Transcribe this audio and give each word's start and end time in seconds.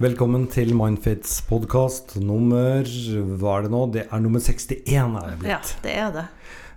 Velkommen 0.00 0.46
til 0.48 0.70
Mindfits 0.78 1.40
podkast 1.44 2.14
nummer 2.24 2.86
Hva 2.86 3.56
er 3.58 3.66
det 3.66 3.70
nå? 3.74 3.80
Det 3.92 4.04
er 4.06 4.22
nummer 4.24 4.40
61 4.40 4.86
er 4.96 5.26
det 5.26 5.34
blitt. 5.42 5.50
Ja, 5.50 5.58
det 5.84 5.94
er 6.04 6.12
det. 6.14 6.24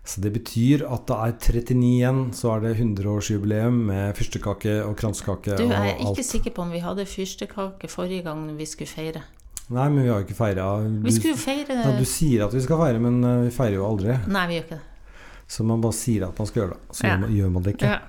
Så 0.03 0.19
det 0.26 0.33
betyr 0.35 0.83
at 0.92 1.05
det 1.07 1.15
er 1.15 1.36
39 1.63 1.86
igjen, 1.88 2.17
så 2.36 2.49
er 2.57 2.65
det 2.65 2.73
100-årsjubileum 2.81 3.78
med 3.88 4.17
fyrstekake 4.20 4.73
og 4.83 4.97
kransekake 4.99 5.55
Du, 5.55 5.63
jeg 5.70 5.78
er 5.79 5.94
ikke 5.94 6.09
alt. 6.12 6.25
sikker 6.28 6.55
på 6.57 6.65
om 6.65 6.73
vi 6.75 6.81
hadde 6.83 7.05
fyrstekake 7.07 7.88
forrige 7.91 8.26
gang 8.28 8.44
vi 8.59 8.67
skulle 8.67 8.91
feire. 8.91 9.24
Nei, 9.71 9.85
men 9.87 10.01
vi 10.03 10.10
har 10.12 10.19
jo 10.19 10.26
ikke 10.28 10.35
feira 10.42 10.65
Vi 10.83 11.13
skulle 11.15 11.37
jo 11.37 11.40
feire 11.40 11.78
ja, 11.79 11.94
Du 11.96 12.03
sier 12.03 12.44
at 12.44 12.51
vi 12.58 12.60
skal 12.65 12.81
feire, 12.83 12.99
men 12.99 13.21
eh, 13.24 13.46
vi 13.47 13.53
feirer 13.55 13.78
jo 13.79 13.87
aldri. 13.87 14.17
Nei, 14.28 14.44
vi 14.51 14.58
gjør 14.60 14.65
ikke 14.67 14.81
det. 14.81 15.15
Så 15.53 15.63
man 15.67 15.79
bare 15.83 15.96
sier 15.96 16.27
at 16.27 16.40
man 16.44 16.49
skal 16.52 16.66
gjøre 16.66 16.76
det. 16.76 16.81
Så 16.99 17.08
Ja. 17.08 17.16
gjør 17.40 17.52
man- 17.55 17.63
det 17.63 17.77
ikke. 17.77 17.94
Ja. 17.95 17.99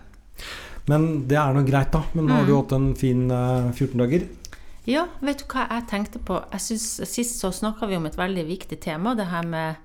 Men 0.91 1.29
det 1.29 1.39
er 1.39 1.55
nå 1.55 1.63
greit, 1.65 1.93
da. 1.95 2.03
Men 2.13 2.27
nå 2.27 2.33
har 2.35 2.43
Mm. 2.43 2.47
du 2.49 2.57
hatt 2.57 2.73
en 2.73 2.95
fin 2.95 3.31
eh, 3.31 3.71
14 3.73 3.99
dager. 4.03 4.27
Ja, 4.89 5.07
vet 5.25 5.43
du 5.43 5.47
hva 5.49 5.67
jeg 5.71 5.87
tenkte 5.91 6.21
på? 6.21 6.41
Jeg 6.53 6.61
synes, 6.61 6.89
Sist 7.09 7.39
så 7.41 7.53
snakka 7.55 7.89
vi 7.91 7.97
om 7.97 8.09
et 8.09 8.19
veldig 8.19 8.45
viktig 8.49 8.81
tema, 8.85 9.15
det 9.17 9.31
her 9.31 9.47
med 9.49 9.81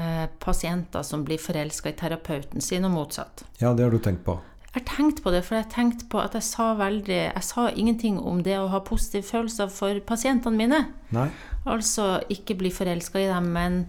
eh, 0.00 0.26
pasienter 0.40 1.04
som 1.06 1.24
blir 1.26 1.40
forelska 1.42 1.92
i 1.92 1.98
terapeuten 1.98 2.64
sin, 2.64 2.86
og 2.88 2.94
motsatt. 2.94 3.44
Ja, 3.60 3.74
det 3.74 3.84
har 3.86 3.92
du 3.92 4.00
tenkt 4.02 4.24
på. 4.24 4.38
Jeg 4.70 4.84
har 4.84 4.86
tenkt 4.86 5.22
på 5.24 5.32
det, 5.34 5.42
for 5.44 5.58
jeg 5.58 5.66
tenkte 5.72 6.06
på 6.06 6.20
at 6.22 6.36
jeg 6.38 6.46
sa 6.46 6.68
veldig 6.78 7.16
Jeg 7.18 7.42
sa 7.42 7.64
ingenting 7.74 8.20
om 8.22 8.44
det 8.46 8.54
å 8.54 8.68
ha 8.70 8.78
positive 8.86 9.26
følelser 9.26 9.66
for 9.74 9.98
pasientene 10.06 10.56
mine. 10.56 10.84
Nei? 11.10 11.26
Altså 11.66 12.20
ikke 12.30 12.54
bli 12.60 12.70
forelska 12.70 13.18
i 13.18 13.26
dem, 13.26 13.50
men 13.56 13.80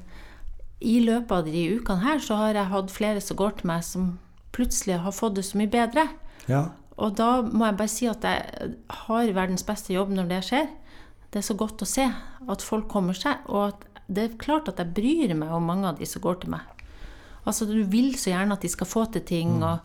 i 0.81 0.97
løpet 1.05 1.31
av 1.31 1.45
de 1.45 1.67
ukene 1.77 2.01
her 2.01 2.19
så 2.25 2.39
har 2.39 2.57
jeg 2.57 2.71
hatt 2.73 2.91
flere 2.91 3.21
som 3.21 3.37
går 3.37 3.59
til 3.59 3.69
meg, 3.69 3.85
som 3.85 4.07
plutselig 4.57 4.97
har 5.05 5.13
fått 5.13 5.37
det 5.37 5.45
så 5.45 5.61
mye 5.61 5.69
bedre. 5.71 6.07
Ja. 6.49 6.71
Og 7.01 7.15
da 7.17 7.41
må 7.41 7.65
jeg 7.65 7.77
bare 7.79 7.91
si 7.91 8.07
at 8.09 8.25
jeg 8.27 8.75
har 9.07 9.33
verdens 9.33 9.65
beste 9.65 9.93
jobb 9.95 10.13
når 10.13 10.29
det 10.29 10.41
skjer. 10.47 10.67
Det 11.31 11.41
er 11.41 11.47
så 11.47 11.55
godt 11.57 11.81
å 11.81 11.89
se 11.89 12.05
at 12.11 12.65
folk 12.65 12.89
kommer 12.91 13.17
seg, 13.17 13.41
og 13.49 13.71
at 13.71 13.87
det 14.11 14.23
er 14.23 14.39
klart 14.41 14.69
at 14.69 14.81
jeg 14.81 14.93
bryr 14.95 15.33
meg 15.37 15.53
om 15.55 15.65
mange 15.65 15.87
av 15.87 15.99
de 15.99 16.07
som 16.09 16.23
går 16.23 16.41
til 16.41 16.53
meg. 16.53 16.67
Altså, 17.47 17.65
du 17.65 17.79
vil 17.89 18.13
så 18.19 18.33
gjerne 18.33 18.57
at 18.57 18.65
de 18.65 18.69
skal 18.69 18.89
få 18.89 19.05
til 19.13 19.23
ting, 19.25 19.61
og, 19.63 19.79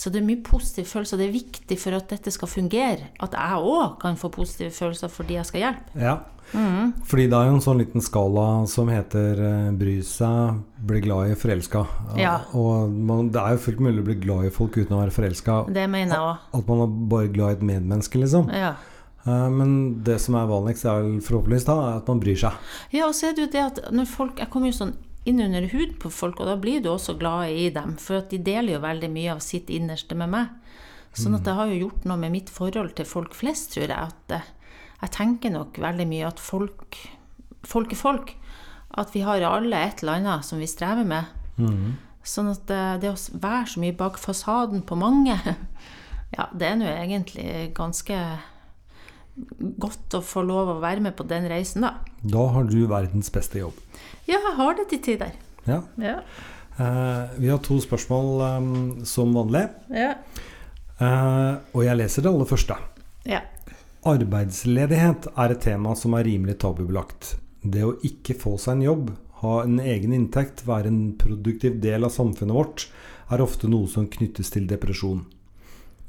så 0.00 0.08
det 0.08 0.22
er 0.22 0.24
mye 0.24 0.40
positive 0.40 0.88
følelser. 0.88 1.18
Det 1.20 1.26
er 1.28 1.34
viktig 1.34 1.76
for 1.82 1.96
at 1.98 2.08
dette 2.08 2.32
skal 2.32 2.48
fungere, 2.48 3.10
at 3.20 3.34
jeg 3.36 3.64
òg 3.68 3.98
kan 4.00 4.16
få 4.16 4.30
positive 4.32 4.72
følelser 4.72 5.12
fordi 5.12 5.36
jeg 5.36 5.48
skal 5.50 5.66
hjelpe. 5.66 5.98
Ja. 6.00 6.14
Fordi 6.50 7.26
det 7.30 7.36
er 7.36 7.46
jo 7.50 7.56
en 7.58 7.62
sånn 7.62 7.78
liten 7.78 8.02
skala 8.02 8.46
som 8.70 8.88
heter 8.90 9.38
eh, 9.44 9.66
bry 9.78 9.98
seg, 10.06 10.62
bli 10.88 11.02
glad 11.04 11.30
i, 11.30 11.36
forelska. 11.38 11.84
Ja. 12.18 12.32
Og 12.58 12.90
man, 12.90 13.28
det 13.30 13.42
er 13.42 13.54
jo 13.54 13.60
fullt 13.68 13.82
mulig 13.84 14.02
å 14.02 14.06
bli 14.08 14.16
glad 14.24 14.48
i 14.48 14.54
folk 14.54 14.78
uten 14.80 14.96
å 14.96 15.02
være 15.02 15.14
forelska. 15.14 15.60
Det 15.70 15.84
mener 15.92 16.16
jeg 16.16 16.24
òg. 16.30 16.48
At 16.58 16.72
man 16.72 16.82
er 16.86 16.96
bare 17.12 17.30
glad 17.36 17.52
i 17.52 17.58
et 17.60 17.68
medmenneske, 17.74 18.18
liksom. 18.24 18.50
Ja. 18.56 18.72
Eh, 19.26 19.46
Men 19.52 19.76
det 20.06 20.16
som 20.24 20.40
er 20.40 20.48
vanligst, 20.50 20.88
er 20.88 21.04
vel 21.04 21.20
forhåpentligvis 21.28 21.68
da, 21.68 21.78
at 22.00 22.10
man 22.10 22.24
bryr 22.24 22.40
seg. 22.40 22.74
Ja, 22.96 23.06
og 23.06 23.14
så 23.14 23.30
er 23.30 23.36
det 23.36 23.46
jo 23.46 23.52
det 23.54 23.64
at 23.68 23.80
når 23.94 24.10
folk 24.10 24.40
Jeg 24.40 24.50
kommer 24.50 24.72
jo 24.72 24.78
sånn 24.80 24.96
inn 25.28 25.40
huden 25.40 25.68
hud 25.72 25.98
på 26.00 26.10
folk, 26.10 26.40
og 26.40 26.48
da 26.48 26.56
blir 26.56 26.80
du 26.80 26.90
også 26.90 27.16
glad 27.20 27.50
i 27.52 27.68
dem. 27.74 27.96
For 28.00 28.20
at 28.20 28.30
de 28.32 28.38
deler 28.38 28.76
jo 28.76 28.84
veldig 28.84 29.10
mye 29.12 29.34
av 29.34 29.42
sitt 29.44 29.70
innerste 29.70 30.16
med 30.16 30.32
meg. 30.32 30.48
Sånn 31.12 31.34
at 31.34 31.44
det 31.44 31.56
har 31.58 31.66
jo 31.66 31.88
gjort 31.88 32.04
noe 32.06 32.20
med 32.22 32.32
mitt 32.32 32.50
forhold 32.54 32.94
til 32.96 33.08
folk 33.08 33.34
flest, 33.34 33.72
tror 33.74 33.90
jeg. 33.90 33.96
At 33.98 34.34
jeg 35.00 35.14
tenker 35.16 35.52
nok 35.52 35.80
veldig 35.80 36.06
mye 36.10 36.28
at 36.28 36.42
folk 36.42 37.00
Folk 37.60 37.90
er 37.92 37.98
folk. 38.00 38.30
At 38.96 39.10
vi 39.12 39.20
har 39.20 39.42
alle 39.44 39.76
et 39.84 40.00
eller 40.00 40.16
annet 40.16 40.46
som 40.48 40.58
vi 40.62 40.68
strever 40.70 41.04
med. 41.04 41.26
Sånn 42.24 42.48
at 42.48 42.62
det, 42.70 42.84
det 43.02 43.10
å 43.12 43.18
være 43.36 43.66
så 43.68 43.82
mye 43.82 43.96
bak 43.96 44.16
fasaden 44.16 44.80
på 44.88 44.96
mange, 44.96 45.36
ja, 46.36 46.46
det 46.56 46.66
er 46.70 46.78
nå 46.80 46.88
egentlig 46.88 47.74
ganske 47.76 48.16
godt 49.58 50.16
å 50.18 50.22
få 50.24 50.42
lov 50.46 50.74
å 50.74 50.78
være 50.82 51.04
med 51.04 51.16
på 51.18 51.26
den 51.28 51.48
reisen, 51.50 51.86
da. 51.86 51.96
Da 52.22 52.46
har 52.54 52.66
du 52.68 52.78
verdens 52.90 53.30
beste 53.32 53.62
jobb. 53.62 53.76
Ja, 54.28 54.38
jeg 54.38 54.56
har 54.58 54.76
det 54.78 54.88
til 54.92 55.02
tider. 55.06 55.36
Ja. 55.66 55.82
Ja. 56.00 56.18
Eh, 56.80 57.38
vi 57.40 57.48
har 57.52 57.60
to 57.64 57.78
spørsmål 57.82 58.42
um, 58.42 58.74
som 59.04 59.32
vanlig. 59.36 59.66
Ja. 59.92 60.14
Eh, 61.00 61.54
og 61.74 61.84
jeg 61.84 61.98
leser 62.00 62.26
det 62.26 62.34
aller 62.34 62.50
første. 62.50 62.76
ja. 63.28 63.44
Arbeidsledighet 64.00 65.26
er 65.36 65.52
et 65.52 65.60
tema 65.60 65.90
som 65.92 66.14
er 66.16 66.24
rimelig 66.24 66.54
tabubelagt. 66.62 67.34
Det 67.60 67.82
å 67.84 67.98
ikke 68.00 68.32
få 68.32 68.54
seg 68.56 68.78
en 68.78 68.84
jobb, 68.86 69.10
ha 69.42 69.58
en 69.60 69.74
egen 69.76 70.14
inntekt, 70.16 70.62
være 70.64 70.88
en 70.88 71.02
produktiv 71.20 71.76
del 71.84 72.08
av 72.08 72.14
samfunnet 72.14 72.56
vårt, 72.56 72.86
er 73.28 73.44
ofte 73.44 73.68
noe 73.68 73.90
som 73.92 74.08
knyttes 74.08 74.54
til 74.54 74.64
depresjon. 74.70 75.26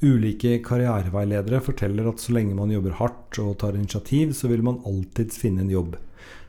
Ulike 0.02 0.56
karriereveiledere 0.66 1.60
forteller 1.62 2.08
at 2.10 2.22
så 2.24 2.34
lenge 2.34 2.56
man 2.58 2.72
jobber 2.74 2.96
hardt 2.98 3.38
og 3.44 3.60
tar 3.62 3.76
initiativ, 3.78 4.34
så 4.34 4.50
vil 4.50 4.64
man 4.66 4.80
alltids 4.90 5.38
finne 5.38 5.62
en 5.62 5.70
jobb. 5.70 5.98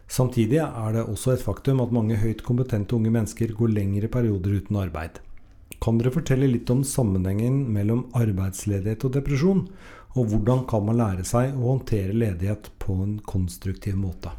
Samtidig 0.08 0.58
er 0.62 0.94
det 0.96 1.02
også 1.08 1.34
et 1.34 1.44
faktum 1.44 1.80
at 1.84 1.92
mange 1.92 2.16
høyt 2.20 2.42
kompetente 2.44 2.96
unge 2.96 3.12
mennesker 3.12 3.52
går 3.56 3.74
lengre 3.76 4.08
perioder 4.12 4.58
uten 4.60 4.78
arbeid. 4.80 5.20
Kan 5.82 5.98
dere 5.98 6.12
fortelle 6.14 6.48
litt 6.48 6.70
om 6.72 6.84
sammenhengen 6.86 7.64
mellom 7.74 8.06
arbeidsledighet 8.16 9.04
og 9.08 9.16
depresjon? 9.16 9.66
Og 10.16 10.28
hvordan 10.28 10.64
kan 10.68 10.84
man 10.84 11.00
lære 11.00 11.24
seg 11.24 11.56
å 11.56 11.72
håndtere 11.72 12.16
ledighet 12.16 12.68
på 12.82 12.96
en 13.04 13.18
konstruktiv 13.24 13.96
måte? 14.00 14.32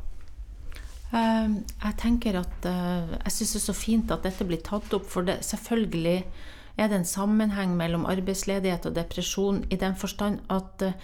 Eh, 1.14 1.50
Jeg 1.86 1.98
tenker 2.02 2.38
at 2.42 2.66
eh, 2.70 3.14
Jeg 3.26 3.36
syns 3.38 3.54
det 3.54 3.62
er 3.62 3.66
så 3.68 3.78
fint 3.78 4.14
at 4.14 4.26
dette 4.26 4.46
blir 4.46 4.62
tatt 4.66 4.94
opp, 4.94 5.10
for 5.10 5.26
det, 5.26 5.42
selvfølgelig 5.46 6.18
er 6.76 6.90
det 6.90 7.02
en 7.02 7.08
sammenheng 7.08 7.76
mellom 7.78 8.08
arbeidsledighet 8.10 8.88
og 8.90 8.96
depresjon 8.98 9.62
i 9.70 9.78
den 9.80 9.96
forstand 10.00 10.42
at 10.54 10.86
eh, 10.86 10.98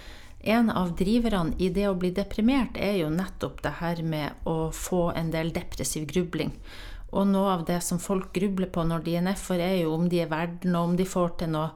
en 0.56 0.70
av 0.72 0.94
driverne 0.96 1.58
i 1.60 1.68
det 1.76 1.86
å 1.90 1.98
bli 2.00 2.14
deprimert 2.16 2.78
er 2.80 3.02
jo 3.02 3.10
nettopp 3.12 3.60
det 3.66 3.74
her 3.82 4.00
med 4.08 4.48
å 4.48 4.72
få 4.72 5.10
en 5.12 5.34
del 5.34 5.52
depressiv 5.54 6.08
grubling. 6.08 6.54
Og 7.12 7.28
noe 7.28 7.56
av 7.58 7.66
det 7.68 7.82
som 7.84 8.00
folk 8.00 8.32
grubler 8.34 8.70
på 8.72 8.86
når 8.86 9.04
de 9.04 9.18
er 9.18 9.26
nedfor, 9.26 9.60
er 9.60 9.82
jo 9.82 9.96
om 9.98 10.08
de 10.10 10.22
er 10.24 10.32
verdt 10.32 10.64
noe, 10.70 10.86
om 10.92 10.96
de 10.96 11.08
får 11.10 11.36
til 11.42 11.52
noe. 11.58 11.72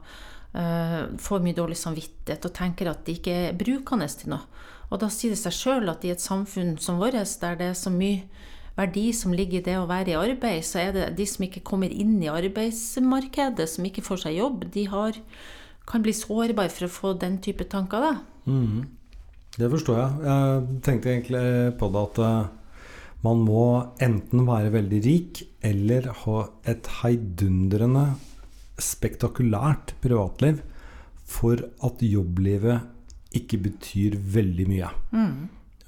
eh, 0.54 1.00
får 1.18 1.40
mye 1.42 1.54
dårlig 1.54 1.76
samvittighet 1.76 2.44
og 2.46 2.52
tenker 2.54 2.86
at 2.86 3.04
de 3.04 3.16
ikke 3.18 3.32
er 3.48 3.56
brukende 3.58 4.06
til 4.08 4.30
noe. 4.30 4.46
Og 4.90 5.00
da 5.02 5.08
sier 5.10 5.34
det 5.34 5.40
seg 5.40 5.52
sjøl 5.52 5.90
at 5.90 6.04
i 6.04 6.12
et 6.14 6.22
samfunn 6.22 6.76
som 6.78 7.00
vårt, 7.00 7.18
der 7.40 7.56
det 7.58 7.66
er 7.72 7.74
så 7.74 7.90
mye 7.90 8.22
verdi 8.78 9.12
som 9.14 9.34
ligger 9.36 9.60
i 9.60 9.66
det 9.68 9.76
å 9.78 9.86
være 9.90 10.14
i 10.14 10.18
arbeid, 10.18 10.64
så 10.66 10.80
er 10.82 10.96
det 10.96 11.06
de 11.18 11.26
som 11.30 11.46
ikke 11.46 11.62
kommer 11.66 11.92
inn 11.92 12.16
i 12.22 12.30
arbeidsmarkedet, 12.32 13.68
som 13.70 13.86
ikke 13.86 14.04
får 14.06 14.24
seg 14.26 14.38
jobb, 14.40 14.66
de 14.74 14.88
har, 14.90 15.18
kan 15.86 16.04
bli 16.04 16.14
sårbare 16.16 16.72
for 16.72 16.88
å 16.88 16.92
få 16.92 17.14
den 17.22 17.38
type 17.44 17.68
tanker. 17.70 18.02
da. 18.02 18.14
Det 19.54 19.70
forstår 19.70 19.98
jeg. 20.00 20.20
Jeg 20.26 20.82
tenkte 20.82 21.12
egentlig 21.12 21.46
på 21.78 21.88
det 21.94 22.04
at 22.08 22.20
eh, 22.26 22.52
man 23.24 23.42
må 23.46 23.66
enten 24.02 24.46
være 24.48 24.72
veldig 24.74 25.00
rik 25.06 25.44
eller 25.64 26.10
ha 26.24 26.38
et 26.68 26.90
heidundrende, 27.00 28.08
spektakulært 28.74 29.94
privatliv 30.02 30.64
for 31.30 31.62
at 31.86 32.02
jobblivet 32.02 32.90
ikke 33.38 33.60
betyr 33.68 34.16
veldig 34.18 34.66
mye. 34.70 34.90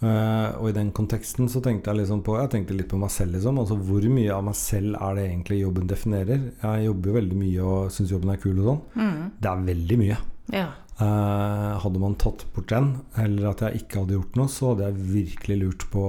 Eh, 0.03 0.49
og 0.61 0.69
i 0.69 0.75
den 0.77 0.91
konteksten 0.93 1.49
så 1.49 1.63
tenkte 1.65 1.89
jeg 1.89 2.03
liksom 2.03 2.19
på 2.23 2.35
Jeg 2.37 2.51
tenkte 2.53 2.75
litt 2.77 2.89
på 2.91 2.99
meg 3.01 3.09
selv, 3.15 3.33
liksom. 3.33 3.59
Altså 3.63 3.79
hvor 3.81 4.05
mye 4.13 4.33
av 4.35 4.43
meg 4.45 4.55
selv 4.61 4.97
er 5.01 5.15
det 5.17 5.25
egentlig 5.31 5.61
jobben 5.63 5.87
definerer? 5.89 6.43
Jeg 6.63 6.85
jobber 6.91 7.09
jo 7.09 7.15
veldig 7.17 7.39
mye 7.41 7.63
og 7.65 7.95
syns 7.95 8.13
jobben 8.13 8.35
er 8.35 8.43
kul 8.43 8.59
og 8.61 8.67
sånn. 8.69 9.31
Det 9.41 9.49
er 9.53 9.65
veldig 9.71 9.99
mye. 10.03 10.19
Ja. 10.53 10.67
Uh, 10.97 11.77
hadde 11.83 12.01
man 12.01 12.15
tatt 12.17 12.45
bort 12.55 12.71
den, 12.73 12.87
eller 13.21 13.51
at 13.51 13.61
jeg 13.67 13.83
ikke 13.83 14.01
hadde 14.05 14.15
gjort 14.17 14.37
noe, 14.39 14.49
så 14.49 14.71
hadde 14.71 14.87
jeg 14.87 15.09
virkelig 15.13 15.57
lurt 15.61 15.83
på 15.93 16.05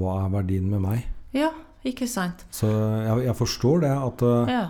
hva 0.00 0.16
er 0.26 0.34
verdien 0.34 0.66
med 0.68 0.82
meg. 0.84 1.06
ja, 1.32 1.48
ikke 1.88 2.04
sant? 2.08 2.42
Så 2.52 2.68
jeg, 2.68 3.22
jeg 3.24 3.36
forstår 3.38 3.80
det, 3.86 3.92
at, 3.96 4.22
uh, 4.22 4.50
Ja. 4.52 4.66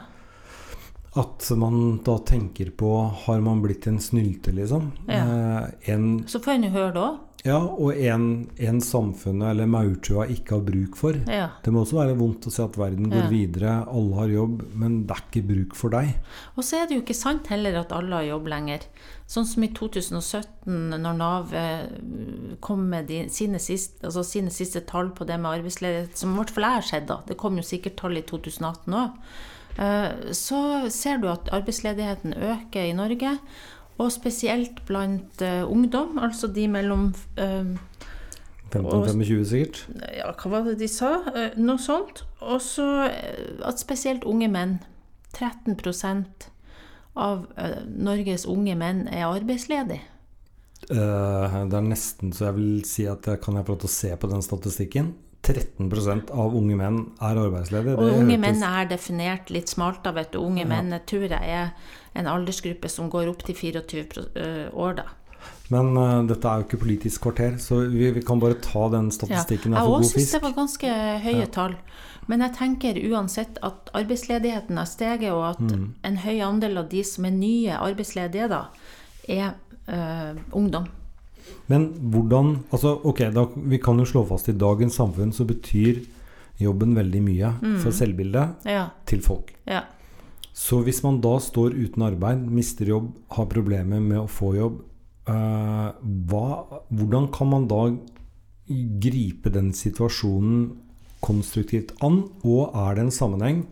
at 1.18 1.48
man 1.58 1.98
da 2.06 2.18
tenker 2.22 2.70
på 2.70 2.90
Har 3.24 3.40
man 3.42 3.62
blitt 3.64 3.88
en 3.90 3.98
snylte, 3.98 4.52
liksom? 4.54 4.92
Ja. 5.08 5.66
En, 5.90 6.22
Så 6.30 6.38
får 6.38 6.52
en 6.54 6.68
jo 6.68 6.70
høre 6.70 6.92
det 6.94 7.02
òg. 7.02 7.18
Ja, 7.46 7.56
og 7.56 7.96
en, 7.96 8.24
en 8.60 8.80
samfunnet 8.84 9.52
eller 9.54 9.68
maurtua 9.70 10.26
ikke 10.28 10.58
har 10.58 10.64
bruk 10.66 10.96
for. 10.98 11.16
Ja. 11.30 11.46
Det 11.64 11.72
må 11.72 11.84
også 11.86 11.96
være 11.96 12.16
vondt 12.18 12.48
å 12.50 12.52
se 12.52 12.62
at 12.66 12.76
verden 12.76 13.08
går 13.08 13.22
Ja. 13.24 13.30
videre, 13.32 13.76
alle 13.88 14.18
har 14.18 14.28
jobb, 14.34 14.64
men 14.76 14.98
det 15.08 15.16
er 15.16 15.22
ikke 15.24 15.42
bruk 15.48 15.76
for 15.78 15.94
deg. 15.94 16.10
Og 16.56 16.66
så 16.66 16.82
er 16.82 16.86
det 16.90 16.98
jo 16.98 17.04
ikke 17.04 17.16
sant 17.16 17.48
heller 17.48 17.78
at 17.80 17.94
alle 17.96 18.18
har 18.18 18.28
jobb 18.28 18.50
lenger. 18.52 18.84
Sånn 19.30 19.46
som 19.46 19.64
i 19.64 19.70
2017, 19.72 20.76
når 21.00 21.16
Nav 21.16 21.54
eh, 21.54 21.86
kom 22.60 22.84
med 22.90 23.06
de, 23.08 23.22
sine, 23.32 23.60
siste, 23.62 24.02
altså 24.04 24.24
sine 24.26 24.50
siste 24.52 24.82
tall 24.90 25.08
på 25.16 25.24
det 25.24 25.38
med 25.40 25.60
arbeidsledighet, 25.60 26.18
som 26.18 26.34
i 26.34 26.40
hvert 26.42 26.50
fall 26.52 26.66
jeg 26.68 26.80
har 26.80 26.88
sett, 26.92 27.08
da, 27.08 27.20
det 27.30 27.38
kom 27.40 27.56
jo 27.56 27.64
sikkert 27.64 27.96
tall 28.02 28.18
i 28.20 28.26
2018 28.26 29.00
òg, 29.00 29.16
så 30.36 30.58
ser 30.92 31.20
du 31.22 31.28
at 31.30 31.46
arbeidsledigheten 31.54 32.34
øker 32.34 32.88
i 32.90 32.92
Norge. 32.92 33.36
Og 34.00 34.08
spesielt 34.14 34.80
blant 34.88 35.42
eh, 35.44 35.60
ungdom, 35.68 36.18
altså 36.22 36.48
de 36.48 36.66
mellom 36.72 37.10
eh, 37.36 37.76
15-25 38.70 39.44
sikkert. 39.50 39.80
ja, 40.14 40.30
hva 40.30 40.52
var 40.52 40.68
det 40.68 40.78
de 40.80 40.88
sa? 40.88 41.16
Eh, 41.34 41.58
Noe 41.60 41.80
sånt. 41.82 42.24
Og 42.40 42.62
så 42.64 42.86
eh, 43.08 43.58
at 43.66 43.82
spesielt 43.82 44.24
unge 44.24 44.48
menn 44.48 44.78
13 45.34 45.76
av 47.18 47.44
eh, 47.58 47.82
Norges 47.86 48.46
unge 48.48 48.76
menn 48.78 49.06
er 49.10 49.26
arbeidsledige. 49.28 50.06
Eh, 50.88 51.56
det 51.68 51.76
er 51.76 51.84
nesten 51.84 52.32
så 52.32 52.48
jeg 52.48 52.56
vil 52.56 52.84
si 52.88 53.04
at 53.10 53.26
jeg 53.28 53.42
kan 53.42 53.58
jeg 53.58 53.66
få 53.66 53.74
lov 53.74 53.82
til 53.82 53.90
å 53.90 53.96
se 53.98 54.14
på 54.16 54.30
den 54.30 54.46
statistikken. 54.46 55.12
13% 55.42 56.30
av 56.30 56.54
unge 56.54 56.76
menn 56.76 56.98
er 57.20 57.38
arbeidsledige. 57.40 57.96
Og 57.96 58.10
unge 58.18 58.36
hørtes- 58.36 58.40
menn 58.40 58.62
er 58.62 58.86
definert 58.90 59.50
litt 59.50 59.68
smalt, 59.68 60.02
da, 60.04 60.12
vet 60.12 60.32
du. 60.32 60.38
Unge 60.38 60.60
Ja. 60.60 60.66
menn 60.68 60.90
jeg 60.90 61.06
tror 61.06 61.28
jeg 61.28 61.48
er 61.48 61.70
en 62.14 62.26
aldersgruppe 62.26 62.88
som 62.90 63.08
går 63.10 63.28
opp 63.30 63.42
til 63.42 63.54
24 63.54 64.26
øh, 64.36 64.70
år, 64.74 64.94
da. 64.96 65.02
Men 65.70 65.96
uh, 65.96 66.26
dette 66.26 66.44
er 66.48 66.58
jo 66.60 66.64
ikke 66.66 66.78
Politisk 66.82 67.20
kvarter, 67.22 67.56
så 67.58 67.88
vi, 67.88 68.10
vi 68.10 68.20
kan 68.20 68.40
bare 68.40 68.54
ta 68.60 68.88
den 68.90 69.04
Ja. 69.06 69.10
statistikken. 69.10 69.72
Jeg 69.72 69.80
her 69.80 69.88
òg 69.88 70.04
syns 70.04 70.32
det 70.32 70.42
var 70.42 70.52
ganske 70.52 70.86
høye 71.22 71.38
Ja. 71.40 71.46
tall. 71.46 71.76
Men 72.26 72.40
jeg 72.40 72.52
tenker 72.58 72.94
uansett 73.10 73.56
at 73.62 73.90
arbeidsledigheten 73.94 74.76
har 74.76 74.84
steget, 74.84 75.32
og 75.32 75.50
at 75.50 75.60
Mm. 75.60 75.94
en 76.04 76.16
høy 76.16 76.40
andel 76.40 76.76
av 76.78 76.88
de 76.90 77.02
som 77.02 77.24
er 77.24 77.30
nye 77.30 77.70
arbeidsledige, 77.70 78.48
da, 78.48 78.64
er 79.28 79.54
uh, 79.88 80.36
ungdom. 80.52 80.86
Men 81.68 81.88
hvordan 82.10 82.56
altså, 82.72 82.96
Ok, 83.04 83.18
da, 83.34 83.44
vi 83.56 83.78
kan 83.78 83.98
jo 83.98 84.04
slå 84.04 84.26
fast 84.28 84.48
i 84.48 84.52
dagens 84.52 84.94
samfunn 84.96 85.32
så 85.32 85.44
betyr 85.46 86.02
jobben 86.60 86.94
veldig 86.94 87.22
mye 87.22 87.54
Mm. 87.62 87.78
for 87.80 87.90
selvbildet 87.90 88.66
Ja. 88.66 88.88
til 89.06 89.20
folk. 89.20 89.54
ja. 89.66 89.82
Så 90.52 90.82
hvis 90.84 91.02
man 91.02 91.20
da 91.20 91.38
står 91.38 91.70
uten 91.72 92.02
arbeid, 92.02 92.42
mister 92.50 92.84
jobb, 92.84 93.12
har 93.30 93.46
problemer 93.46 94.00
med 94.00 94.18
å 94.18 94.26
få 94.28 94.54
jobb, 94.56 94.82
øh, 95.26 95.92
hva, 96.26 96.82
hvordan 96.92 97.30
kan 97.32 97.48
man 97.48 97.66
da 97.68 97.96
gripe 99.00 99.50
den 99.52 99.72
situasjonen 99.72 100.76
konstruktivt 101.22 101.92
an? 102.02 102.24
Og 102.44 102.74
er 102.74 102.94
det 102.94 103.04
en 103.06 103.10
sammenheng 103.14 103.62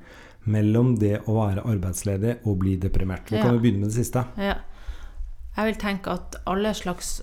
mellom 0.47 0.95
det 0.99 1.19
å 1.27 1.35
være 1.41 1.65
arbeidsledig 1.67 2.39
og 2.47 2.59
bli 2.63 2.77
deprimert? 2.77 3.29
Vi 3.31 3.37
kan 3.43 3.55
Ja. 3.55 3.61
begynne 3.61 3.81
med 3.81 3.91
det 3.91 3.99
siste. 4.07 4.25
Ja. 4.39 4.55
Jeg 5.57 5.75
vil 5.75 5.81
tenke 5.83 6.07
at 6.13 6.37
alle 6.47 6.73
slags 6.75 7.23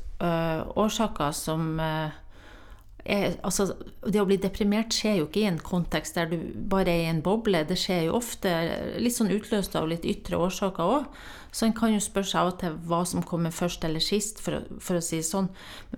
årsaker 0.80 1.34
som 1.36 1.80
øh, 1.80 2.14
er, 3.06 3.36
altså, 3.46 3.70
Det 4.02 4.22
å 4.22 4.26
bli 4.28 4.38
deprimert 4.42 4.94
skjer 4.94 5.20
jo 5.20 5.28
ikke 5.28 5.44
i 5.44 5.50
en 5.50 5.62
kontekst 5.62 6.18
der 6.18 6.30
du 6.32 6.38
bare 6.56 6.92
er 6.92 7.04
i 7.04 7.12
en 7.12 7.22
boble. 7.26 7.64
Det 7.68 7.78
skjer 7.80 8.08
jo 8.08 8.18
ofte 8.18 8.52
litt 9.02 9.16
sånn 9.16 9.34
utløst 9.34 9.78
av 9.78 9.90
litt 9.92 10.08
ytre 10.10 10.40
årsaker 10.42 10.96
òg. 10.98 11.20
Så 11.56 11.68
en 11.68 11.76
kan 11.78 11.94
jo 11.94 12.02
spørre 12.04 12.28
seg 12.28 12.42
av 12.42 12.54
og 12.54 12.58
til 12.60 12.80
hva 12.90 13.04
som 13.08 13.24
kommer 13.24 13.54
først 13.56 13.86
eller 13.88 14.04
sist, 14.04 14.42
for, 14.44 14.66
for 14.84 15.00
å 15.00 15.04
si 15.06 15.22
det 15.22 15.28
sånn. 15.30 15.48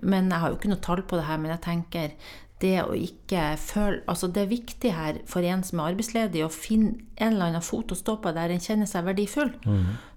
Men 0.02 0.30
jeg 0.30 0.42
har 0.42 0.52
jo 0.52 0.60
ikke 0.60 0.70
noe 0.70 0.84
tall 0.84 1.02
på 1.02 1.18
det 1.18 1.26
her, 1.26 1.40
men 1.40 1.54
jeg 1.56 1.64
tenker 1.64 2.14
det 2.62 2.76
å 2.82 2.94
ikke 2.96 3.52
føle 3.60 4.00
Altså 4.10 4.28
det 4.32 4.42
er 4.42 4.50
viktig 4.50 4.90
her 4.94 5.20
for 5.30 5.46
en 5.46 5.62
som 5.66 5.80
er 5.80 5.92
arbeidsledig, 5.92 6.42
å 6.44 6.52
finne 6.52 7.04
en 7.18 7.34
eller 7.34 7.52
annen 7.52 7.64
fot 7.64 7.92
å 7.92 7.98
stå 7.98 8.16
på 8.22 8.32
der 8.34 8.52
en 8.54 8.62
kjenner 8.62 8.88
seg 8.90 9.06
verdifull. 9.06 9.52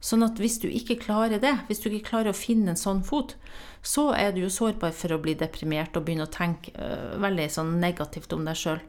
Sånn 0.02 0.26
at 0.26 0.42
hvis 0.42 0.60
du 0.62 0.68
ikke 0.70 1.00
klarer 1.02 1.42
det, 1.42 1.54
hvis 1.68 1.82
du 1.82 1.90
ikke 1.90 2.10
klarer 2.12 2.32
å 2.32 2.38
finne 2.38 2.74
en 2.74 2.80
sånn 2.80 3.04
fot, 3.06 3.36
så 3.82 4.12
er 4.14 4.34
du 4.34 4.44
jo 4.44 4.52
sårbar 4.54 4.94
for 4.94 5.14
å 5.14 5.22
bli 5.22 5.34
deprimert 5.38 5.98
og 5.98 6.06
begynne 6.06 6.28
å 6.28 6.34
tenke 6.34 6.74
uh, 6.78 7.18
veldig 7.22 7.48
sånn 7.50 7.76
negativt 7.82 8.34
om 8.34 8.46
deg 8.46 8.58
sjøl. 8.58 8.84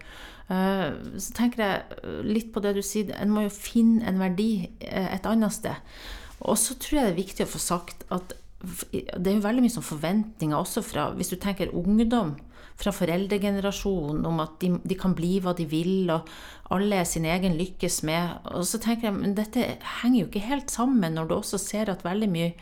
så 0.53 1.33
tenker 1.33 1.63
jeg 1.63 2.25
litt 2.29 2.51
på 2.53 2.61
det 2.61 2.75
du 2.77 2.83
sier, 2.85 3.15
en 3.17 3.31
må 3.33 3.47
jo 3.47 3.53
finne 3.55 4.05
en 4.05 4.19
verdi 4.21 4.67
øh, 4.67 5.09
et 5.15 5.27
annet 5.27 5.55
sted. 5.55 5.95
Og 6.43 6.59
så 6.59 6.75
tror 6.75 6.99
jeg 6.99 7.07
det 7.07 7.13
er 7.13 7.21
viktig 7.21 7.47
å 7.47 7.53
få 7.53 7.61
sagt 7.63 8.05
at 8.13 8.35
det 8.63 9.27
er 9.27 9.37
jo 9.37 9.45
veldig 9.47 9.63
mye 9.65 9.75
sånn 9.75 9.87
forventninger 9.87 10.55
også 10.55 10.85
fra 10.87 11.09
Hvis 11.17 11.33
du 11.33 11.37
tenker 11.41 11.73
ungdom, 11.75 12.37
fra 12.81 12.93
foreldregenerasjonen, 12.95 14.25
om 14.29 14.41
at 14.45 14.57
de, 14.63 14.75
de 14.85 14.99
kan 14.99 15.17
bli 15.19 15.37
hva 15.43 15.55
de 15.59 15.67
vil, 15.71 16.11
og 16.13 16.31
alle 16.73 17.03
er 17.03 17.09
sin 17.09 17.27
egen 17.29 17.59
lykkes 17.59 18.03
med. 18.09 18.47
Og 18.55 18.65
så 18.69 18.81
tenker 18.83 19.11
jeg, 19.11 19.19
men 19.19 19.37
dette 19.39 19.67
henger 20.03 20.23
jo 20.23 20.31
ikke 20.31 20.47
helt 20.49 20.73
sammen 20.73 21.19
når 21.19 21.29
du 21.29 21.37
også 21.37 21.61
ser 21.61 21.93
at 21.93 22.05
veldig 22.07 22.31
mye 22.33 22.53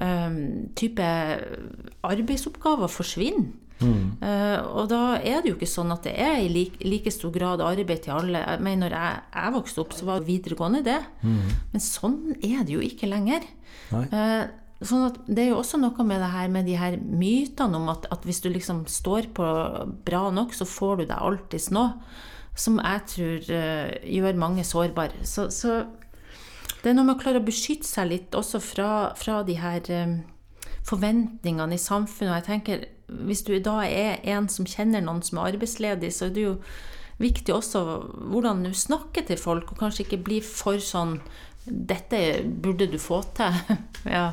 um, 0.00 0.38
type 0.78 1.10
arbeidsoppgaver 2.06 2.92
forsvinner. 2.92 3.50
Eh, 4.20 4.58
og 4.76 4.90
da 4.92 5.16
er 5.16 5.40
det 5.40 5.52
jo 5.52 5.56
ikke 5.56 5.68
sånn 5.70 5.92
at 5.94 6.04
det 6.04 6.12
er 6.20 6.42
i 6.42 6.50
like, 6.52 6.82
like 6.84 7.12
stor 7.14 7.32
grad 7.32 7.62
arbeid 7.64 8.04
til 8.04 8.12
alle. 8.12 8.42
Jeg 8.44 8.64
mener, 8.66 8.90
når 8.90 8.96
jeg, 8.96 9.22
jeg 9.36 9.54
vokste 9.56 9.84
opp, 9.84 9.94
så 9.96 10.08
var 10.08 10.26
videregående 10.26 10.82
det. 10.84 10.98
Men 11.24 11.84
sånn 11.84 12.18
er 12.36 12.64
det 12.66 12.76
jo 12.76 12.84
ikke 12.84 13.08
lenger. 13.10 13.46
Nei. 13.94 14.04
Sånn 14.80 15.04
at 15.10 15.18
det 15.28 15.42
er 15.44 15.50
jo 15.50 15.60
også 15.60 15.76
noe 15.76 16.04
med 16.08 16.22
det 16.22 16.30
her 16.32 16.52
med 16.52 16.68
de 16.68 16.76
her 16.80 16.96
mytene 16.96 17.76
om 17.76 17.90
at, 17.92 18.06
at 18.14 18.24
hvis 18.24 18.40
du 18.40 18.48
liksom 18.48 18.86
står 18.88 19.28
på 19.36 19.46
bra 20.06 20.22
nok, 20.32 20.54
så 20.56 20.64
får 20.64 21.02
du 21.02 21.04
deg 21.10 21.18
alltids 21.18 21.68
nå. 21.74 21.90
Som 22.56 22.80
jeg 22.80 23.02
tror 23.12 23.50
uh, 23.52 23.90
gjør 24.08 24.40
mange 24.40 24.64
sårbare. 24.66 25.20
Så, 25.28 25.50
så 25.52 25.82
det 26.80 26.90
er 26.90 26.96
noe 26.96 27.10
med 27.10 27.18
å 27.18 27.20
klare 27.20 27.42
å 27.42 27.44
beskytte 27.44 27.88
seg 27.88 28.08
litt 28.08 28.36
også 28.36 28.60
fra, 28.64 28.90
fra 29.18 29.42
de 29.44 29.58
her 29.60 29.84
eh, 29.92 30.14
forventningene 30.88 31.76
i 31.76 31.80
samfunnet. 31.80 32.32
Og 32.32 32.38
jeg 32.38 32.46
tenker, 32.46 32.86
hvis 33.28 33.44
du 33.44 33.52
da 33.60 33.82
er 33.84 34.24
en 34.32 34.48
som 34.48 34.68
kjenner 34.68 35.04
noen 35.04 35.20
som 35.26 35.42
er 35.42 35.52
arbeidsledig, 35.52 36.12
så 36.16 36.30
er 36.30 36.34
det 36.36 36.46
jo 36.46 36.54
viktig 37.20 37.52
også 37.52 37.84
hvordan 38.32 38.64
du 38.64 38.72
snakker 38.72 39.28
til 39.28 39.40
folk, 39.40 39.72
og 39.72 39.82
kanskje 39.82 40.06
ikke 40.06 40.22
bli 40.24 40.40
for 40.44 40.80
sånn 40.80 41.18
Dette 41.70 42.40
burde 42.64 42.86
du 42.88 42.96
få 42.98 43.18
til. 43.36 43.58
ja. 44.08 44.30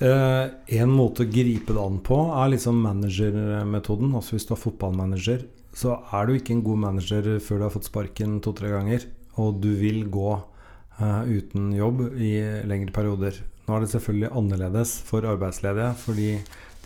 Eh, 0.00 0.46
en 0.80 0.92
måte 0.96 1.26
å 1.26 1.28
gripe 1.28 1.74
det 1.76 1.82
an 1.82 1.98
på 2.04 2.16
er 2.32 2.54
liksom 2.54 2.78
managermetoden. 2.80 4.14
Altså 4.16 4.36
hvis 4.36 4.48
du 4.48 4.54
er 4.56 4.62
fotballmanager, 4.62 5.44
så 5.76 5.98
er 6.16 6.26
du 6.26 6.36
ikke 6.36 6.54
en 6.56 6.64
god 6.64 6.80
manager 6.86 7.34
før 7.44 7.60
du 7.60 7.66
har 7.66 7.74
fått 7.74 7.90
sparken 7.90 8.38
to-tre 8.44 8.72
ganger, 8.72 9.04
og 9.40 9.60
du 9.62 9.68
vil 9.78 10.06
gå 10.12 10.32
eh, 10.38 11.20
uten 11.28 11.68
jobb 11.76 12.06
i 12.16 12.32
lengre 12.68 12.96
perioder. 12.96 13.42
Nå 13.66 13.76
er 13.76 13.84
det 13.84 13.92
selvfølgelig 13.92 14.32
annerledes 14.40 14.96
for 15.06 15.28
arbeidsledige, 15.28 15.92
fordi 16.00 16.30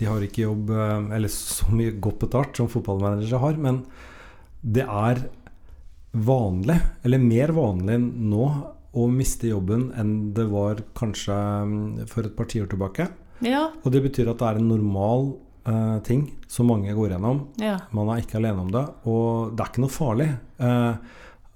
de 0.00 0.10
har 0.10 0.26
ikke 0.26 0.48
jobb 0.48 0.74
eh, 0.74 1.14
eller 1.14 1.30
så 1.30 1.70
mye 1.70 1.94
godt 2.02 2.26
betalt 2.26 2.58
som 2.58 2.70
fotballmanagere 2.72 3.42
har, 3.46 3.62
men 3.62 3.84
det 4.64 4.88
er 4.90 5.22
vanlig, 6.14 6.80
eller 7.06 7.22
mer 7.22 7.54
vanlig 7.54 8.00
nå, 8.02 8.48
å 8.94 9.06
miste 9.10 9.50
jobben 9.50 9.88
enn 9.98 10.14
det 10.36 10.46
var 10.50 10.82
kanskje 10.96 11.34
mm, 11.34 12.06
for 12.10 12.26
et 12.26 12.36
par 12.36 12.48
tiår 12.50 12.68
tilbake. 12.70 13.08
Ja, 13.44 13.66
Og 13.82 13.92
det 13.92 14.04
betyr 14.04 14.30
at 14.30 14.38
det 14.40 14.46
er 14.46 14.60
en 14.60 14.70
normal 14.70 15.32
uh, 15.66 15.98
ting 16.06 16.28
som 16.48 16.70
mange 16.70 16.94
går 16.94 17.16
gjennom. 17.16 17.48
ja, 17.60 17.76
Man 17.92 18.12
er 18.14 18.22
ikke 18.22 18.38
alene 18.38 18.62
om 18.62 18.70
det, 18.72 18.84
og 19.10 19.52
det 19.52 19.64
er 19.64 19.72
ikke 19.72 19.84
noe 19.84 19.94
farlig. 19.96 20.28
Uh, 20.62 20.94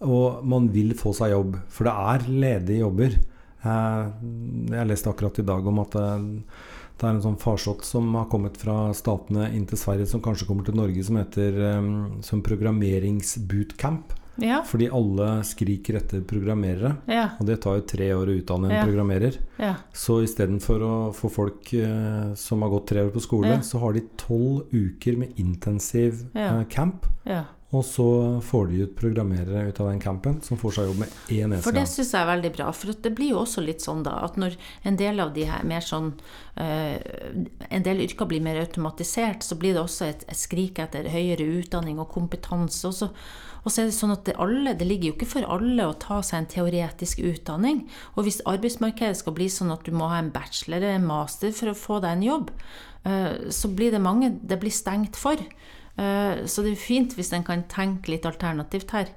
og 0.08 0.42
man 0.46 0.68
vil 0.74 0.92
få 0.98 1.14
seg 1.16 1.32
jobb, 1.32 1.56
for 1.74 1.88
det 1.88 1.94
er 1.94 2.26
ledige 2.28 2.82
jobber. 2.82 3.16
Uh, 3.64 4.10
jeg 4.74 4.90
leste 4.90 5.10
akkurat 5.10 5.40
i 5.40 5.46
dag 5.46 5.70
om 5.70 5.80
at 5.82 5.96
det, 5.96 6.10
det 6.98 7.06
er 7.06 7.14
en 7.14 7.24
sånn 7.24 7.38
farsott 7.38 7.86
som 7.86 8.10
har 8.18 8.26
kommet 8.30 8.58
fra 8.58 8.88
statene 8.98 9.52
inn 9.54 9.66
til 9.70 9.78
Sverige, 9.78 10.10
som 10.10 10.22
kanskje 10.22 10.50
kommer 10.50 10.66
til 10.66 10.78
Norge, 10.78 11.02
som 11.06 11.18
heter 11.22 11.62
um, 11.78 11.92
som 12.26 12.42
programmeringsbootcamp. 12.42 14.17
Ja, 14.38 14.62
Fordi 14.64 14.88
alle 14.94 15.42
skriker 15.44 15.96
etter 15.98 16.20
programmerere. 16.22 16.96
ja, 17.08 17.28
Og 17.40 17.46
det 17.46 17.60
tar 17.64 17.76
jo 17.80 17.86
tre 17.90 18.08
år 18.14 18.26
å 18.30 18.36
utdanne 18.40 18.70
en 18.70 18.86
programmerer. 18.86 19.38
ja. 19.58 19.74
Så 19.92 20.20
istedenfor 20.22 20.80
å 20.86 21.12
få 21.14 21.30
folk 21.30 21.72
eh, 21.74 22.34
som 22.34 22.62
har 22.62 22.70
gått 22.70 22.86
tre 22.88 23.02
år 23.02 23.10
på 23.10 23.20
skole, 23.24 23.58
så 23.62 23.78
har 23.82 23.92
de 23.98 24.04
tolv 24.16 24.66
uker 24.72 25.16
med 25.18 25.38
intensiv 25.38 26.28
Ja. 26.34 26.60
eh, 26.60 26.64
camp. 26.70 27.06
Og 27.76 27.82
så 27.84 28.04
får 28.40 28.70
de 28.70 28.78
ut 28.86 28.92
programmerere 28.96 29.66
ut 29.68 29.80
av 29.84 29.90
den 29.90 29.98
campen, 30.00 30.38
som 30.40 30.56
får 30.56 30.72
seg 30.72 30.86
jobb 30.88 31.02
med 31.02 31.16
én 31.28 31.50
eneste 31.50 31.66
For 31.66 31.76
det 31.76 31.82
gang. 31.82 31.90
syns 31.90 32.12
jeg 32.14 32.22
er 32.22 32.30
veldig 32.30 32.50
bra. 32.54 32.68
For 32.72 32.96
det 33.04 33.12
blir 33.18 33.34
jo 33.34 33.42
også 33.42 33.60
litt 33.60 33.84
sånn 33.84 34.00
da, 34.06 34.14
at 34.24 34.38
når 34.40 34.56
en 34.88 34.96
del 34.96 35.20
av 35.20 35.34
de 35.36 35.44
her 35.50 35.66
mer 35.68 35.84
sånn 35.84 36.14
eh, 36.56 36.96
En 37.68 37.84
del 37.84 38.00
yrker 38.06 38.24
blir 38.30 38.40
mer 38.40 38.62
automatisert, 38.62 39.44
så 39.44 39.58
blir 39.60 39.76
det 39.76 39.82
også 39.82 40.08
et, 40.08 40.24
et 40.32 40.40
skrik 40.40 40.80
etter 40.80 41.10
høyere 41.12 41.44
utdanning 41.60 42.00
og 42.00 42.08
kompetanse. 42.14 42.88
Og 42.88 42.96
så, 42.96 43.10
og 43.60 43.68
så 43.68 43.82
er 43.82 43.90
det 43.90 43.98
sånn 43.98 44.16
at 44.16 44.24
det, 44.24 44.38
alle, 44.40 44.72
det 44.72 44.88
ligger 44.88 45.10
jo 45.10 45.18
ikke 45.18 45.32
for 45.36 45.52
alle 45.58 45.90
å 45.90 45.98
ta 46.00 46.22
seg 46.24 46.40
en 46.40 46.52
teoretisk 46.56 47.20
utdanning. 47.20 47.84
Og 48.16 48.24
hvis 48.24 48.40
arbeidsmarkedet 48.48 49.20
skal 49.20 49.36
bli 49.36 49.52
sånn 49.52 49.76
at 49.76 49.84
du 49.84 49.92
må 49.92 50.08
ha 50.08 50.22
en 50.22 50.32
bachelor 50.32 50.80
eller 50.80 51.02
en 51.02 51.10
master 51.10 51.52
for 51.52 51.74
å 51.74 51.76
få 51.76 52.00
deg 52.00 52.16
en 52.16 52.30
jobb, 52.30 52.54
eh, 53.04 53.50
så 53.52 53.68
blir 53.68 53.92
det 53.92 54.00
mange 54.00 54.38
det 54.40 54.56
blir 54.64 54.72
stengt 54.72 55.20
for. 55.20 55.36
Eh, 55.98 56.44
Så 56.46 56.62
det 56.62 56.72
er 56.72 56.80
fint 56.80 57.14
hvis 57.18 57.32
en 57.34 57.44
kan 57.44 57.64
tenke 57.68 58.12
litt 58.12 58.26
alternativt 58.28 58.90
her. 58.94 59.08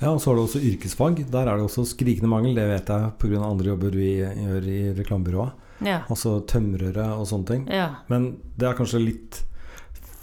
Ja, 0.00 0.10
og 0.10 0.20
så 0.20 0.30
har 0.32 0.36
du 0.36 0.42
også 0.42 0.60
yrkesfag. 0.60 1.24
Der 1.30 1.46
er 1.46 1.56
det 1.56 1.64
også 1.68 1.84
skrikende 1.86 2.28
mangel. 2.28 2.54
Det 2.56 2.64
vet 2.68 2.88
jeg 2.88 3.12
pga. 3.18 3.40
andre 3.44 3.70
jobber 3.72 3.90
vi 3.94 4.08
gjør 4.18 4.66
i 4.68 4.80
reklamebyrået. 4.98 5.52
Ja. 5.84 6.00
Altså 6.08 6.38
tømrere 6.46 7.12
og 7.18 7.26
sånne 7.26 7.46
ting. 7.46 7.66
ja. 7.68 7.88
Men 8.08 8.36
det 8.56 8.68
er 8.68 8.74
kanskje 8.78 9.04
litt 9.04 9.42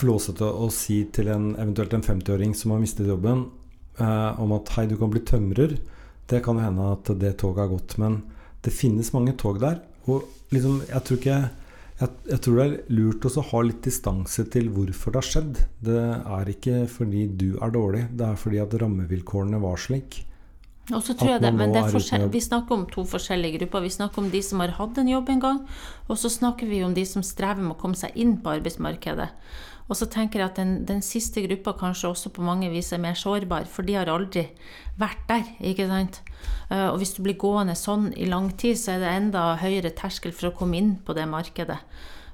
flåsete 0.01 0.47
å 0.47 0.69
si 0.73 1.03
til 1.13 1.27
en 1.29 1.51
eventuelt 1.55 1.93
en 1.93 2.01
50-åring 2.01 2.55
som 2.57 2.71
har 2.71 2.79
mistet 2.81 3.07
jobben, 3.07 3.45
eh, 3.99 4.39
om 4.41 4.51
at 4.53 4.69
hei, 4.75 4.87
du 4.87 4.97
kan 4.97 5.11
bli 5.11 5.21
tømrer. 5.21 5.77
Det 6.27 6.41
kan 6.43 6.55
jo 6.57 6.63
hende 6.65 6.91
at 6.95 7.11
det 7.19 7.37
toget 7.37 7.65
har 7.65 7.67
gått, 7.77 7.97
men 8.01 8.21
det 8.63 8.73
finnes 8.73 9.11
mange 9.13 9.35
tog 9.37 9.59
der. 9.61 9.81
Og 10.07 10.23
liksom, 10.51 10.81
jeg 10.89 11.03
tror 11.05 11.17
ikke 11.19 11.49
jeg, 12.01 12.17
jeg 12.31 12.41
tror 12.43 12.57
det 12.57 12.65
er 12.65 12.97
lurt 12.97 13.27
å 13.29 13.45
ha 13.51 13.61
litt 13.65 13.83
distanse 13.85 14.45
til 14.53 14.71
hvorfor 14.73 15.13
det 15.13 15.21
har 15.21 15.29
skjedd. 15.29 15.61
Det 15.85 16.01
er 16.39 16.51
ikke 16.55 16.81
fordi 16.89 17.27
du 17.29 17.49
er 17.61 17.73
dårlig, 17.73 18.03
det 18.17 18.27
er 18.27 18.41
fordi 18.41 18.61
at 18.63 18.75
rammevilkårene 18.81 19.61
var 19.61 19.81
slik. 19.81 20.23
Og 20.91 21.03
så 21.05 21.15
tror 21.17 21.35
jeg 21.35 21.43
det, 21.43 21.53
men 21.55 21.73
det 21.73 21.81
er. 21.85 22.27
Vi 22.31 22.43
snakker 22.43 22.75
om 22.75 22.85
to 22.91 23.05
forskjellige 23.07 23.59
grupper. 23.59 23.85
Vi 23.85 23.93
snakker 23.93 24.23
om 24.23 24.29
de 24.31 24.41
som 24.43 24.63
har 24.63 24.75
hatt 24.77 24.97
en 24.99 25.09
jobb 25.11 25.29
en 25.33 25.43
gang, 25.43 25.59
og 26.07 26.19
så 26.19 26.31
snakker 26.31 26.69
vi 26.69 26.83
om 26.83 26.95
de 26.95 27.05
som 27.07 27.23
strever 27.25 27.63
med 27.63 27.75
å 27.75 27.81
komme 27.81 27.99
seg 27.99 28.15
inn 28.19 28.37
på 28.41 28.53
arbeidsmarkedet. 28.57 29.29
Og 29.91 29.97
så 29.99 30.07
tenker 30.07 30.39
jeg 30.39 30.47
at 30.47 30.59
den, 30.59 30.85
den 30.87 31.01
siste 31.03 31.41
gruppa 31.43 31.73
kanskje 31.79 32.13
også 32.13 32.31
på 32.31 32.45
mange 32.47 32.69
vis 32.71 32.93
er 32.95 33.01
mer 33.03 33.17
sårbar, 33.19 33.65
for 33.67 33.83
de 33.83 33.97
har 33.99 34.11
aldri 34.11 34.45
vært 34.99 35.25
der. 35.27 35.49
ikke 35.59 35.89
sant? 35.89 36.21
Eh, 36.71 36.87
Og 36.87 37.01
hvis 37.01 37.11
du 37.17 37.21
blir 37.25 37.35
gående 37.39 37.75
sånn 37.75 38.13
i 38.15 38.29
lang 38.31 38.53
tid, 38.55 38.79
så 38.79 38.95
er 38.95 39.03
det 39.03 39.11
enda 39.11 39.43
høyere 39.59 39.91
terskel 39.91 40.31
for 40.31 40.51
å 40.51 40.55
komme 40.55 40.79
inn 40.79 40.95
på 41.03 41.17
det 41.17 41.27
markedet. 41.27 41.81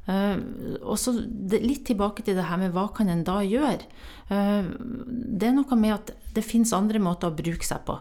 Uh, 0.08 0.40
og 0.88 0.96
så 0.96 1.12
litt 1.52 1.82
tilbake 1.90 2.24
til 2.24 2.38
det 2.38 2.46
her 2.48 2.56
med 2.62 2.72
hva 2.72 2.86
kan 2.96 3.10
en 3.12 3.26
da 3.28 3.42
gjøre? 3.44 3.84
Uh, 4.30 4.64
det 4.80 5.50
er 5.50 5.58
noe 5.58 5.76
med 5.76 5.98
at 5.98 6.14
det 6.32 6.46
finnes 6.48 6.72
andre 6.72 7.02
måter 7.04 7.28
å 7.28 7.36
bruke 7.36 7.68
seg 7.68 7.84
på. 7.84 7.98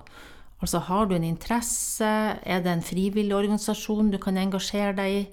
Altså 0.64 0.80
har 0.88 1.06
du 1.06 1.14
en 1.16 1.26
interesse, 1.26 2.08
er 2.40 2.62
det 2.64 2.70
en 2.72 2.84
frivillig 2.84 3.34
organisasjon 3.36 4.08
du 4.10 4.16
kan 4.22 4.38
engasjere 4.40 4.94
deg 4.96 5.16
i? 5.18 5.24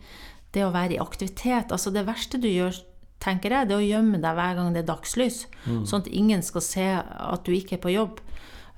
Det 0.53 0.65
å 0.65 0.73
være 0.73 0.97
i 0.97 1.01
aktivitet. 1.01 1.71
Altså 1.71 1.93
det 1.95 2.03
verste 2.05 2.37
du 2.37 2.49
gjør, 2.49 2.75
tenker 3.23 3.55
jeg, 3.55 3.69
det 3.69 3.73
er 3.77 3.81
å 3.81 3.87
gjemme 3.87 4.19
deg 4.21 4.35
hver 4.37 4.57
gang 4.59 4.73
det 4.75 4.83
er 4.83 4.89
dagslys. 4.91 5.45
Sånn 5.87 6.03
at 6.03 6.11
ingen 6.11 6.43
skal 6.43 6.61
se 6.65 6.87
at 6.99 7.45
du 7.47 7.53
ikke 7.55 7.77
er 7.79 7.83
på 7.85 7.93
jobb. 7.95 8.19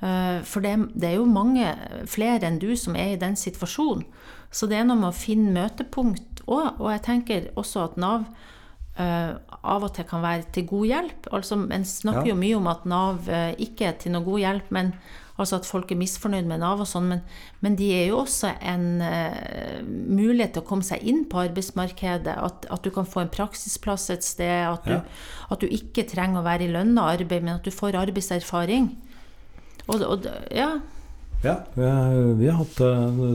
Eh, 0.06 0.40
For 0.46 0.62
det, 0.62 0.76
det 0.94 1.10
er 1.10 1.18
jo 1.18 1.26
mange 1.26 1.66
flere 2.08 2.46
enn 2.48 2.62
du 2.62 2.76
som 2.78 2.96
er 2.96 3.16
i 3.16 3.20
den 3.20 3.36
situasjonen. 3.36 4.06
Så 4.54 4.70
det 4.72 4.78
er 4.78 4.86
noe 4.88 5.02
med 5.02 5.10
å 5.10 5.18
finne 5.18 5.52
møtepunkt 5.52 6.46
òg. 6.46 6.78
Og 6.80 6.92
jeg 6.94 7.02
tenker 7.10 7.50
også 7.60 7.90
at 7.90 7.98
Nav 8.00 8.30
eh, 8.98 9.36
av 9.66 9.84
og 9.84 9.94
til 9.96 10.06
kan 10.08 10.22
være 10.24 10.46
til 10.56 10.66
god 10.70 10.86
hjelp. 10.88 11.28
Altså, 11.34 11.58
En 11.72 11.86
snakker 11.86 12.28
Ja. 12.28 12.34
jo 12.34 12.40
mye 12.40 12.56
om 12.58 12.68
at 12.68 12.86
Nav 12.86 13.28
uh, 13.30 13.52
ikke 13.58 13.88
er 13.90 13.94
til 14.00 14.12
noe 14.14 14.24
god 14.24 14.40
hjelp, 14.40 14.72
men 14.72 14.94
altså 15.38 15.58
at 15.58 15.66
folk 15.68 15.92
er 15.92 15.98
misfornøyd 16.00 16.46
med 16.48 16.60
Nav 16.62 16.80
og 16.80 16.88
sånn, 16.88 17.10
men, 17.10 17.22
men 17.62 17.76
de 17.76 17.90
er 17.92 18.06
jo 18.08 18.22
også 18.22 18.54
en 18.62 19.02
uh, 19.02 19.82
mulighet 19.84 20.54
til 20.56 20.64
å 20.64 20.68
komme 20.70 20.86
seg 20.88 21.04
inn 21.04 21.26
på 21.28 21.42
arbeidsmarkedet. 21.44 22.38
At, 22.38 22.66
at 22.72 22.84
du 22.84 22.92
kan 22.96 23.06
få 23.10 23.26
en 23.26 23.34
praksisplass 23.34 24.10
et 24.14 24.24
sted, 24.24 24.64
at 24.70 24.86
du, 24.86 24.94
Ja. 24.94 25.02
at 25.50 25.60
du 25.60 25.68
ikke 25.68 26.08
trenger 26.08 26.40
å 26.40 26.46
være 26.48 26.70
i 26.70 26.72
lønna 26.72 27.10
arbeid, 27.18 27.44
men 27.44 27.56
at 27.56 27.64
du 27.68 27.72
får 27.72 27.98
arbeidserfaring. 28.06 28.94
Og, 29.88 30.02
og 30.02 30.30
ja. 30.52 30.80
Ja, 31.44 31.60
vi 31.76 32.48
har, 32.48 32.56
hatt 32.58 32.80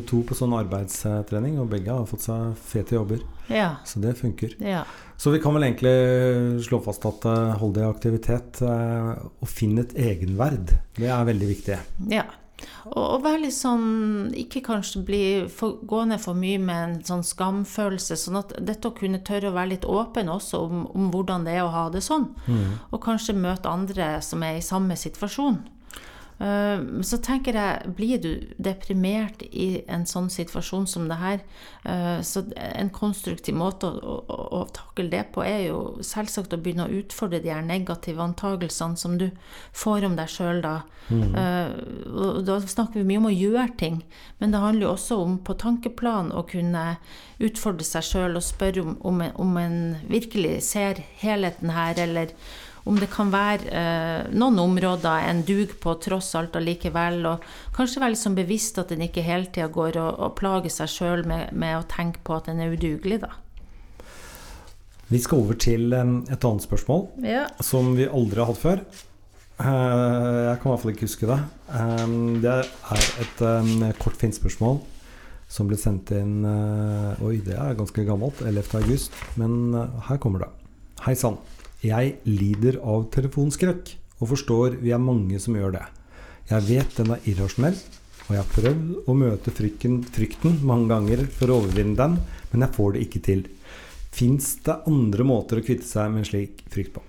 to 0.09 0.23
på 0.27 0.35
sånn 0.35 0.57
arbeidstrening, 0.57 1.61
og 1.61 1.69
begge 1.71 1.93
har 1.95 2.09
fått 2.11 2.25
seg 2.25 2.57
fete 2.59 2.97
jobber. 2.97 3.21
Ja. 3.51 3.71
Så 3.85 4.03
det 4.03 4.17
funker. 4.21 4.57
ja. 4.63 4.85
Så 5.21 5.31
vi 5.35 5.41
kan 5.43 5.53
vel 5.53 5.67
egentlig 5.67 6.63
slå 6.65 6.79
fast 6.81 7.05
at 7.05 7.27
uh, 7.29 7.51
hold 7.61 7.75
deg 7.77 7.85
i 7.85 7.91
aktivitet 7.91 8.63
eh, 8.65 9.11
og 9.21 9.51
finn 9.53 9.77
et 9.83 9.93
egenverd. 9.93 10.73
Det 10.97 11.11
er 11.13 11.27
veldig 11.29 11.49
viktig. 11.51 11.77
Ja. 12.09 12.25
Og, 12.89 13.03
og 13.03 13.23
være 13.25 13.43
litt 13.47 13.57
sånn 13.57 14.33
Ikke 14.37 14.61
kanskje 14.65 15.01
bli 15.09 15.21
for, 15.53 15.79
gående 15.89 16.19
for 16.21 16.37
mye 16.37 16.59
med 16.61 16.81
en 16.81 16.97
sånn 17.05 17.25
skamfølelse. 17.27 18.17
Sånn 18.17 18.41
at 18.41 18.55
dette 18.65 18.89
å 18.89 18.97
kunne 18.97 19.21
tørre 19.27 19.53
å 19.53 19.57
være 19.59 19.75
litt 19.75 19.85
åpen 19.89 20.33
også 20.33 20.63
om, 20.65 20.87
om 20.97 21.11
hvordan 21.13 21.45
det 21.45 21.59
er 21.59 21.67
å 21.67 21.75
ha 21.75 21.85
det 21.93 22.01
sånn. 22.05 22.31
Og 22.89 23.01
kanskje 23.05 23.37
møte 23.37 23.69
andre 23.69 24.15
som 24.25 24.45
er 24.47 24.57
i 24.57 24.65
samme 24.65 24.97
situasjon. 24.97 25.61
Eh, 26.41 27.03
Så 27.03 27.19
tenker 27.21 27.53
jeg, 27.53 27.93
blir 27.97 28.21
du 28.23 28.31
deprimert 28.57 29.43
i 29.53 29.83
en 29.89 30.07
sånn 30.09 30.31
situasjon 30.33 30.87
som 30.89 31.09
det 31.11 31.19
her, 31.21 31.41
eh, 31.85 32.21
så 32.25 32.45
en 32.57 32.91
konstruktiv 32.91 33.55
måte 33.55 33.91
å, 33.91 34.15
å, 34.25 34.39
å 34.61 34.63
takle 34.73 35.11
det 35.13 35.27
på 35.35 35.45
er 35.45 35.67
jo 35.69 35.99
selvsagt 36.01 36.55
å 36.57 36.61
begynne 36.61 36.87
å 36.89 36.95
utfordre 37.03 37.43
de 37.45 37.53
her 37.53 37.63
negative 37.67 38.23
antagelsene 38.25 38.97
som 38.97 39.19
du 39.21 39.29
får 39.77 40.09
om 40.09 40.17
deg 40.17 40.33
sjøl 40.33 40.63
da. 40.65 40.81
Mm. 41.11 41.35
og 42.15 42.45
Da 42.47 42.61
snakker 42.63 43.01
vi 43.01 43.07
mye 43.09 43.19
om 43.19 43.27
å 43.27 43.35
gjøre 43.35 43.77
ting, 43.77 43.97
men 44.39 44.53
det 44.53 44.61
handler 44.63 44.87
jo 44.87 44.93
også 44.95 45.17
om 45.25 45.39
på 45.43 45.57
tankeplan 45.59 46.31
å 46.33 46.45
kunne 46.47 46.85
utfordre 47.43 47.85
seg 47.85 48.07
sjøl 48.07 48.39
og 48.39 48.47
spørre 48.47 48.85
om, 48.85 48.97
om, 49.03 49.21
en, 49.25 49.33
om 49.43 49.57
en 49.59 49.79
virkelig 50.09 50.61
ser 50.69 51.03
helheten 51.21 51.73
her, 51.75 51.99
eller 51.99 52.33
om 52.89 52.97
det 53.01 53.11
kan 53.13 53.29
være 53.33 53.69
eh, 53.77 54.31
noen 54.33 54.59
områder 54.63 55.27
en 55.29 55.43
dug 55.49 55.75
på 55.83 55.95
tross 56.01 56.33
alt 56.39 56.57
allikevel, 56.57 57.21
og 57.29 57.45
kanskje 57.77 58.01
være 58.01 58.15
litt 58.15 58.23
sånn 58.23 58.39
bevisst 58.39 58.79
at 58.81 58.93
en 58.95 59.05
ikke 59.05 59.25
hele 59.27 59.51
tida 59.53 59.69
går 59.73 59.99
og, 60.01 60.19
og 60.25 60.35
plager 60.41 60.73
seg 60.73 60.89
sjøl 60.95 61.27
med, 61.29 61.53
med 61.53 61.77
å 61.81 61.87
tenke 61.91 62.23
på 62.25 62.39
at 62.39 62.49
en 62.53 62.61
er 62.65 62.73
udugelig, 62.77 63.21
da. 63.27 63.35
Vi 65.11 65.19
skal 65.19 65.41
over 65.43 65.57
til 65.59 65.91
et 65.93 66.45
annet 66.47 66.63
spørsmål 66.63 67.09
Ja. 67.27 67.49
som 67.67 67.97
vi 67.99 68.07
aldri 68.07 68.39
har 68.45 68.47
hatt 68.53 68.61
før. 68.63 68.83
Eh, 69.61 69.67
Jeg 69.67 70.61
kan 70.63 70.71
i 70.71 70.73
hvert 70.73 70.83
fall 70.85 70.93
ikke 70.95 71.09
huske 71.09 71.27
det. 71.27 71.41
Det 72.41 72.53
er 72.55 72.71
et 73.27 73.99
kort 73.99 74.17
fint 74.21 74.39
spørsmål 74.39 74.79
som 75.51 75.67
ble 75.67 75.75
sendt 75.83 76.13
inn 76.15 76.45
eh, 76.47 77.25
Oi, 77.27 77.41
det 77.43 77.57
er 77.59 77.75
ganske 77.75 78.05
gammelt. 78.07 78.39
11. 78.47 78.63
august. 78.85 79.17
Men 79.35 79.75
eh, 79.75 79.97
her 80.07 80.21
kommer 80.23 80.45
det. 80.47 80.51
Hei 81.09 81.17
sann. 81.19 81.41
Jeg 81.81 82.19
lider 82.29 82.77
av 82.85 83.07
telefonskrekk, 83.15 83.95
og 84.21 84.29
forstår 84.35 84.75
vi 84.83 84.93
er 84.93 85.01
mange 85.01 85.39
som 85.41 85.55
gjør 85.57 85.79
det. 85.79 85.87
Jeg 86.51 86.67
vet 86.67 86.97
den 86.99 87.15
er 87.15 87.29
irrasjonell, 87.31 87.79
og 88.27 88.35
jeg 88.35 88.41
har 88.43 88.51
prøvd 88.53 89.09
å 89.09 89.15
møte 89.17 89.55
frykten, 89.55 90.03
frykten 90.05 90.59
mange 90.67 90.91
ganger 90.93 91.25
for 91.39 91.49
å 91.49 91.63
overvinne 91.63 91.97
den, 91.97 92.19
men 92.51 92.67
jeg 92.67 92.77
får 92.77 92.93
det 92.93 93.05
ikke 93.07 93.23
til. 93.31 93.47
Fins 94.13 94.53
det 94.67 94.77
andre 94.91 95.25
måter 95.25 95.61
å 95.61 95.65
kvitte 95.65 95.89
seg 95.89 96.13
med 96.13 96.25
en 96.25 96.29
slik 96.29 96.61
frykt 96.69 96.93
på? 96.99 97.05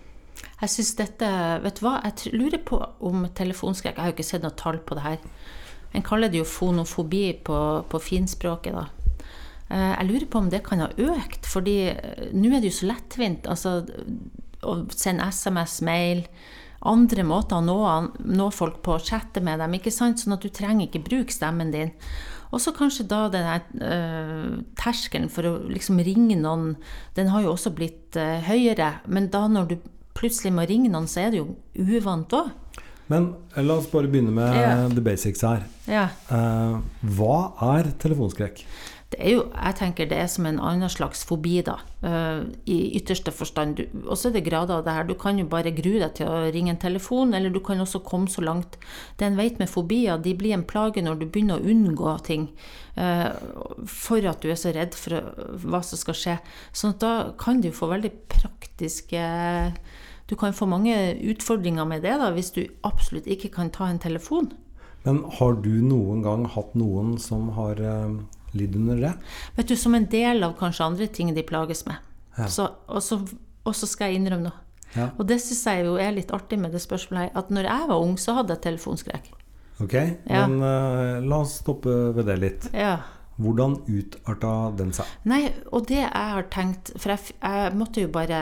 Jeg 0.62 0.72
synes 0.72 0.94
dette 0.98 1.28
Vet 1.66 1.80
du 1.80 1.84
hva, 1.84 1.98
jeg 2.06 2.32
lurer 2.38 2.62
på 2.66 2.78
om 3.08 3.24
telefonskrekk 3.38 3.98
Jeg 3.98 4.02
har 4.02 4.12
jo 4.12 4.16
ikke 4.16 4.26
sett 4.26 4.44
noe 4.46 4.58
tall 4.58 4.78
på 4.86 4.98
det 4.98 5.04
her. 5.04 5.24
En 5.98 6.06
kaller 6.06 6.32
det 6.32 6.40
jo 6.40 6.48
fonofobi 6.48 7.26
på, 7.44 7.58
på 7.92 8.02
finspråket, 8.02 8.78
da. 8.78 8.86
Eh, 9.68 9.94
Jeg 9.98 10.08
lurer 10.08 10.28
på 10.32 10.40
om 10.40 10.50
det 10.54 10.64
kan 10.64 10.86
ha 10.86 10.92
økt, 10.96 11.50
fordi 11.50 11.78
eh, 11.92 12.30
nå 12.32 12.54
er 12.54 12.62
det 12.62 12.72
jo 12.72 12.78
så 12.80 12.92
lettvint. 12.94 13.50
Altså 13.52 13.82
å 14.64 14.76
sende 14.94 15.28
SMS, 15.32 15.80
mail, 15.86 16.26
andre 16.82 17.24
måter 17.28 17.60
å 17.60 17.66
nå, 17.66 17.78
nå 18.26 18.50
folk 18.54 18.82
på, 18.86 18.98
chatte 19.06 19.42
med 19.46 19.60
dem, 19.62 19.76
ikke 19.78 19.94
sant? 19.94 20.22
Sånn 20.22 20.34
at 20.38 20.42
du 20.46 20.50
trenger 20.54 20.88
ikke 20.88 21.04
bruke 21.06 21.34
stemmen 21.34 21.74
din. 21.74 21.92
Og 22.52 22.60
så 22.60 22.74
kanskje 22.76 23.06
da 23.08 23.26
den 23.32 23.46
her 23.48 23.62
eh, 23.86 24.48
terskelen 24.80 25.30
for 25.32 25.48
å 25.48 25.54
liksom 25.72 26.02
ringe 26.04 26.36
noen, 26.40 26.74
den 27.16 27.30
har 27.32 27.46
jo 27.46 27.54
også 27.54 27.72
blitt 27.78 28.18
eh, 28.20 28.42
høyere. 28.48 28.98
Men 29.08 29.30
da 29.32 29.46
når 29.48 29.70
du 29.70 29.78
plutselig 30.18 30.52
må 30.58 30.66
ringe 30.68 30.92
noen, 30.92 31.08
så 31.08 31.24
er 31.24 31.32
det 31.32 31.40
jo 31.40 31.54
uvant 31.80 32.34
òg. 32.36 32.52
Men 33.12 33.30
eh, 33.56 33.62
la 33.64 33.78
oss 33.80 33.88
bare 33.92 34.10
begynne 34.12 34.34
med 34.36 34.58
Ja. 34.58 34.74
the 34.92 35.04
basics 35.06 35.46
her. 35.48 35.64
Ja. 35.88 36.10
Uh, 36.32 36.82
hva 37.16 37.54
er 37.78 37.94
telefonskrekk? 38.04 38.66
Det 39.12 39.20
er 39.20 39.34
jo, 39.34 39.42
jeg 39.52 39.76
tenker 39.76 40.08
det 40.08 40.18
er 40.24 40.28
som 40.32 40.46
en 40.48 40.60
annen 40.64 40.90
slags 40.92 41.26
fobi, 41.28 41.58
da. 41.68 41.74
eh, 42.08 42.46
I 42.72 42.78
ytterste 42.96 43.34
forstand. 43.36 43.82
Og 44.06 44.16
så 44.16 44.30
er 44.30 44.38
det 44.38 44.46
grader 44.46 44.78
av 44.78 44.86
det 44.86 44.94
her. 44.96 45.08
Du 45.10 45.18
kan 45.20 45.40
jo 45.42 45.50
bare 45.52 45.74
grue 45.76 46.00
deg 46.00 46.14
til 46.16 46.30
å 46.32 46.46
ringe 46.54 46.72
en 46.72 46.80
telefon, 46.80 47.34
eller 47.36 47.52
du 47.52 47.60
kan 47.60 47.84
også 47.84 48.00
komme 48.08 48.32
så 48.32 48.40
langt. 48.46 48.78
Det 49.20 49.28
en 49.28 49.36
vet 49.36 49.60
med 49.60 49.68
fobier, 49.70 50.16
de 50.24 50.32
blir 50.40 50.56
en 50.56 50.64
plage 50.64 51.04
når 51.04 51.20
du 51.20 51.26
begynner 51.28 51.60
å 51.60 51.68
unngå 51.74 52.16
ting. 52.24 52.48
eh, 52.96 53.28
for 53.88 54.24
at 54.28 54.42
du 54.42 54.50
er 54.52 54.60
så 54.60 54.72
redd 54.76 54.96
for 54.96 55.20
hva 55.60 55.84
som 55.84 56.00
skal 56.00 56.16
skje. 56.16 56.40
Sånn 56.72 56.96
at 56.96 57.04
da 57.04 57.14
kan 57.38 57.60
du 57.62 57.72
få 57.72 57.92
veldig 57.92 58.12
praktiske 58.32 59.22
Du 60.32 60.38
kan 60.40 60.54
få 60.56 60.66
mange 60.66 60.96
utfordringer 61.28 61.84
med 61.84 62.04
det, 62.04 62.14
da, 62.16 62.32
hvis 62.32 62.54
du 62.56 62.62
absolutt 62.88 63.28
ikke 63.28 63.50
kan 63.52 63.70
ta 63.70 63.90
en 63.92 64.00
telefon. 64.00 64.54
Men 65.04 65.26
har 65.28 65.58
du 65.60 65.82
noen 65.84 66.22
gang 66.24 66.46
hatt 66.46 66.72
noen 66.78 67.18
som 67.20 67.50
har 67.58 67.76
uh, 67.84 68.16
lidd 68.58 68.76
under 68.76 69.00
det? 69.02 69.14
Vet 69.58 69.68
du, 69.72 69.76
som 69.80 69.96
en 69.96 70.06
del 70.12 70.44
av 70.44 70.58
kanskje 70.60 70.86
andre 70.86 71.08
ting 71.08 71.32
de 71.36 71.44
plages 71.48 71.86
med. 71.88 71.98
Ja. 72.38 72.48
Så, 72.52 72.68
og, 72.88 73.02
så, 73.04 73.20
og 73.64 73.76
så 73.76 73.88
skal 73.90 74.12
jeg 74.12 74.22
innrømme 74.22 74.50
noe. 74.50 74.58
Ja. 74.96 75.10
Og 75.18 75.24
det 75.30 75.38
syns 75.40 75.64
jeg 75.70 75.86
jo 75.88 75.96
er 76.04 76.12
litt 76.12 76.32
artig 76.36 76.58
med 76.60 76.74
det 76.76 76.82
spørsmålet 76.84 77.30
her, 77.30 77.32
at 77.40 77.52
når 77.54 77.70
jeg 77.70 77.88
var 77.94 78.02
ung, 78.04 78.18
så 78.20 78.34
hadde 78.36 78.58
jeg 78.58 78.64
telefonskrekk. 78.66 79.30
Ok, 79.82 79.94
Ja. 80.30 80.46
men 80.48 80.60
uh, 80.62 81.22
la 81.26 81.38
oss 81.42 81.56
stoppe 81.62 81.90
ved 82.14 82.28
det 82.28 82.36
litt. 82.42 82.68
Ja. 82.76 82.98
Hvordan 83.42 83.78
utarta 83.90 84.52
den 84.78 84.92
seg? 84.94 85.08
Nei, 85.26 85.40
og 85.72 85.88
det 85.90 86.02
jeg 86.04 86.12
har 86.12 86.44
tenkt 86.54 86.92
For 87.00 87.14
jeg, 87.16 87.32
jeg 87.40 87.72
måtte 87.80 88.04
jo 88.04 88.12
bare 88.14 88.42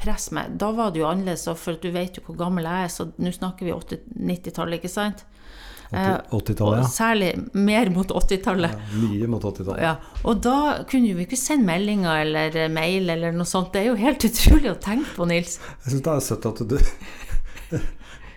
presse 0.00 0.34
meg. 0.34 0.56
Da 0.58 0.72
var 0.74 0.90
det 0.90 1.02
jo 1.04 1.06
annerledes, 1.06 1.44
for 1.60 1.78
du 1.78 1.90
vet 1.94 2.16
jo 2.18 2.24
hvor 2.26 2.40
gammel 2.40 2.66
jeg 2.66 2.88
er, 2.88 2.90
så 2.90 3.06
nå 3.20 3.30
snakker 3.36 3.68
vi 3.68 3.76
80 3.76 4.08
90-tallet, 4.32 4.80
ikke 4.80 4.90
sant? 4.90 5.22
Eh, 5.94 6.18
80-tallet, 6.34 6.60
Og 6.66 6.82
ja. 6.82 6.90
særlig 6.90 7.30
mer 7.54 7.90
mot 7.94 8.10
80-tallet. 8.20 8.74
ja. 8.74 9.00
Mye 9.04 9.30
mot 9.30 9.42
80-tallet. 9.46 9.82
Ja, 9.86 9.94
og 10.24 10.42
da 10.44 10.56
kunne 10.90 11.14
vi 11.14 11.26
ikke 11.28 11.38
sende 11.40 11.68
meldinger 11.70 12.22
eller 12.24 12.60
eh, 12.64 12.70
mail 12.72 13.10
eller 13.14 13.32
noe 13.36 13.46
sånt. 13.48 13.72
Det 13.74 13.82
er 13.84 13.90
jo 13.92 13.98
helt 14.00 14.24
utrolig 14.30 14.72
å 14.74 14.78
tenke 14.82 15.14
på, 15.16 15.28
Nils. 15.30 15.58
Jeg 15.84 15.94
syns 15.94 16.06
det 16.08 16.14
er 16.16 16.24
søtt 16.30 16.50
at 16.52 16.64
du 16.68 16.78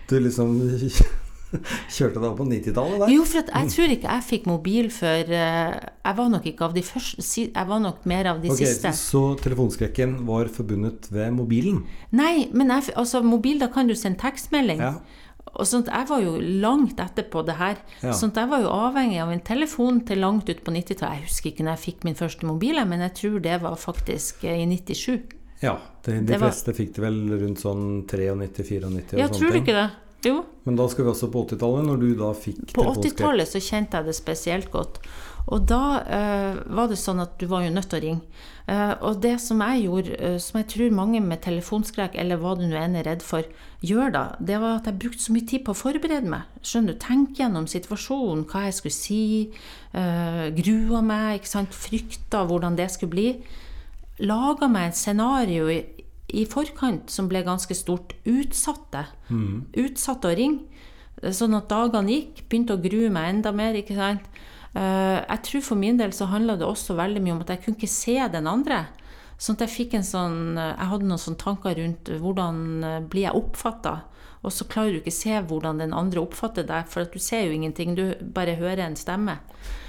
Du 0.08 0.14
liksom 0.24 0.54
kjørte 1.88 2.20
deg 2.20 2.26
opp 2.28 2.38
på 2.42 2.46
90-tallet 2.48 2.98
der. 3.02 3.12
Jo, 3.12 3.22
for 3.28 3.40
jeg 3.40 3.70
tror 3.72 3.92
ikke 3.94 4.08
jeg 4.16 4.24
fikk 4.26 4.48
mobil 4.50 4.88
før 4.92 5.30
eh, 5.32 5.76
Jeg 6.04 6.16
var 6.18 6.28
nok 6.34 6.48
ikke 6.50 6.66
av 6.66 6.74
de 6.76 6.82
første 6.84 7.24
Jeg 7.46 7.68
var 7.70 7.80
nok 7.84 8.04
mer 8.10 8.28
av 8.34 8.42
de 8.42 8.50
Ok, 8.52 8.60
siste. 8.60 8.92
Så 8.96 9.22
telefonskrekken 9.40 10.18
var 10.28 10.50
forbundet 10.52 11.08
ved 11.12 11.32
mobilen? 11.36 11.80
Nei, 12.16 12.48
men 12.52 12.72
jeg, 12.74 12.90
altså, 13.00 13.22
mobil, 13.24 13.60
da 13.62 13.70
kan 13.72 13.88
du 13.88 13.94
sende 13.96 14.20
tekstmelding. 14.20 14.84
Ja. 14.84 14.92
Og 15.58 15.66
sånt, 15.66 15.86
Jeg 15.90 16.06
var 16.08 16.20
jo 16.22 16.36
langt 16.40 16.96
etterpå 17.02 17.44
det 17.44 17.56
her. 17.58 17.76
Ja. 18.02 18.12
Sånt, 18.12 18.36
jeg 18.36 18.48
var 18.48 18.60
jo 18.62 18.68
avhengig 18.70 19.20
av 19.20 19.32
en 19.32 19.40
telefon 19.40 20.04
til 20.06 20.18
langt 20.22 20.48
ut 20.48 20.62
på 20.64 20.70
90-tallet. 20.70 21.18
Jeg 21.18 21.26
husker 21.26 21.50
ikke 21.50 21.64
når 21.66 21.74
jeg 21.76 21.84
fikk 21.94 22.04
min 22.04 22.14
første 22.14 22.46
mobil, 22.46 22.78
men 22.86 23.00
jeg 23.00 23.14
tror 23.14 23.40
det 23.42 23.60
var 23.62 23.74
faktisk 23.76 24.44
eh, 24.44 24.62
i 24.62 24.66
97. 24.66 25.22
Ja, 25.60 25.76
de, 26.04 26.12
de 26.12 26.20
Det 26.26 26.38
var- 26.40 26.50
fleste 26.52 26.74
fikk 26.78 26.94
det 26.94 27.02
vel 27.02 27.18
rundt 27.40 27.58
sånn 27.58 28.06
93-94 28.06 28.84
og 28.84 29.18
Ja, 29.18 29.26
sånne 29.26 29.38
tror 29.38 29.50
du 29.50 29.52
ting. 29.58 29.62
ikke 29.66 29.74
det? 29.74 29.90
Jo. 30.26 30.42
Men 30.66 30.78
da 30.78 30.88
skal 30.90 31.06
vi 31.06 31.12
også 31.12 31.30
på 31.30 31.44
80-tallet, 31.46 31.86
når 31.86 32.00
du 32.02 32.08
da 32.18 32.32
fikk 32.34 32.72
På 32.72 32.82
telefonskrekk. 32.82 33.14
80-tallet 33.14 33.50
så 33.52 33.62
kjente 33.62 34.00
jeg 34.00 34.08
det 34.08 34.16
spesielt 34.18 34.70
godt. 34.72 34.98
Og 35.48 35.64
da 35.64 35.82
eh, 36.04 36.58
var 36.76 36.90
det 36.90 36.98
sånn 37.00 37.22
at 37.22 37.38
du 37.40 37.46
var 37.48 37.62
jo 37.64 37.72
nødt 37.72 37.88
til 37.88 37.98
å 37.98 38.02
ringe. 38.04 38.40
Eh, 38.68 38.92
og 39.06 39.22
det 39.24 39.38
som 39.40 39.62
jeg 39.64 39.86
gjorde, 39.86 40.16
eh, 40.20 40.36
som 40.44 40.58
jeg 40.60 40.68
tror 40.74 40.96
mange 40.96 41.22
med 41.24 41.40
telefonskrekk, 41.44 42.18
eller 42.20 42.40
hva 42.42 42.52
du 42.58 42.66
nå 42.68 42.76
enn 42.76 42.98
er 43.00 43.06
redd 43.08 43.24
for, 43.24 43.46
gjør 43.80 44.12
da, 44.12 44.24
det 44.44 44.58
var 44.60 44.80
at 44.80 44.90
jeg 44.90 44.98
brukte 45.00 45.24
så 45.24 45.36
mye 45.36 45.48
tid 45.48 45.64
på 45.64 45.72
å 45.72 45.78
forberede 45.78 46.28
meg. 46.28 46.50
Skjønner 46.60 46.98
du? 46.98 47.00
Tenke 47.00 47.40
gjennom 47.40 47.68
situasjonen, 47.70 48.44
hva 48.50 48.66
jeg 48.66 48.76
skulle 48.76 48.98
si. 48.98 49.22
Uh, 49.94 50.50
grua 50.58 51.00
meg, 51.06 51.38
ikke 51.38 51.52
sant. 51.54 51.80
Frykta 51.86 52.42
hvordan 52.50 52.76
det 52.76 52.90
skulle 52.92 53.14
bli. 53.14 53.28
Laga 54.26 54.68
meg 54.68 54.90
et 54.90 55.00
scenario 55.00 55.70
i, 55.72 55.78
i 56.32 56.44
forkant 56.48 57.10
som 57.10 57.28
ble 57.30 57.42
ganske 57.46 57.74
stort. 57.76 58.14
Utsatte. 58.28 59.06
Utsatte 59.78 60.28
å 60.30 60.36
ringe. 60.36 60.66
Sånn 61.34 61.56
at 61.58 61.70
dagene 61.70 62.12
gikk. 62.14 62.44
Begynte 62.48 62.76
å 62.76 62.82
grue 62.82 63.10
meg 63.10 63.32
enda 63.34 63.52
mer. 63.52 63.74
ikke 63.74 63.96
sant? 63.96 64.28
Eh, 64.74 65.18
jeg 65.24 65.42
tror 65.48 65.64
for 65.64 65.80
min 65.80 65.96
del 65.98 66.12
så 66.12 66.28
handla 66.30 66.58
det 66.60 66.66
også 66.68 66.94
veldig 66.98 67.22
mye 67.24 67.34
om 67.34 67.40
at 67.42 67.54
jeg 67.54 67.64
kunne 67.64 67.80
ikke 67.80 67.90
se 67.90 68.18
den 68.34 68.46
andre. 68.46 68.84
Sånn 69.38 69.56
at 69.56 69.64
jeg 69.68 69.70
fikk 69.70 69.92
en 69.94 70.02
sånn 70.02 70.38
Jeg 70.58 70.86
hadde 70.90 71.06
noen 71.06 71.20
sånne 71.22 71.38
tanker 71.38 71.76
rundt 71.78 72.08
hvordan 72.10 72.56
eh, 72.84 73.00
blir 73.06 73.28
jeg 73.28 73.38
oppfatta? 73.38 73.96
Og 74.46 74.52
så 74.54 74.66
klarer 74.70 74.94
du 74.94 75.00
ikke 75.00 75.14
se 75.14 75.34
hvordan 75.34 75.80
den 75.82 75.94
andre 75.96 76.22
oppfatter 76.22 76.66
deg, 76.66 76.86
for 76.86 77.02
at 77.02 77.14
du 77.14 77.18
ser 77.18 77.48
jo 77.48 77.56
ingenting. 77.56 77.96
Du 77.98 78.14
bare 78.22 78.54
hører 78.60 78.84
en 78.84 78.94
stemme. 78.98 79.40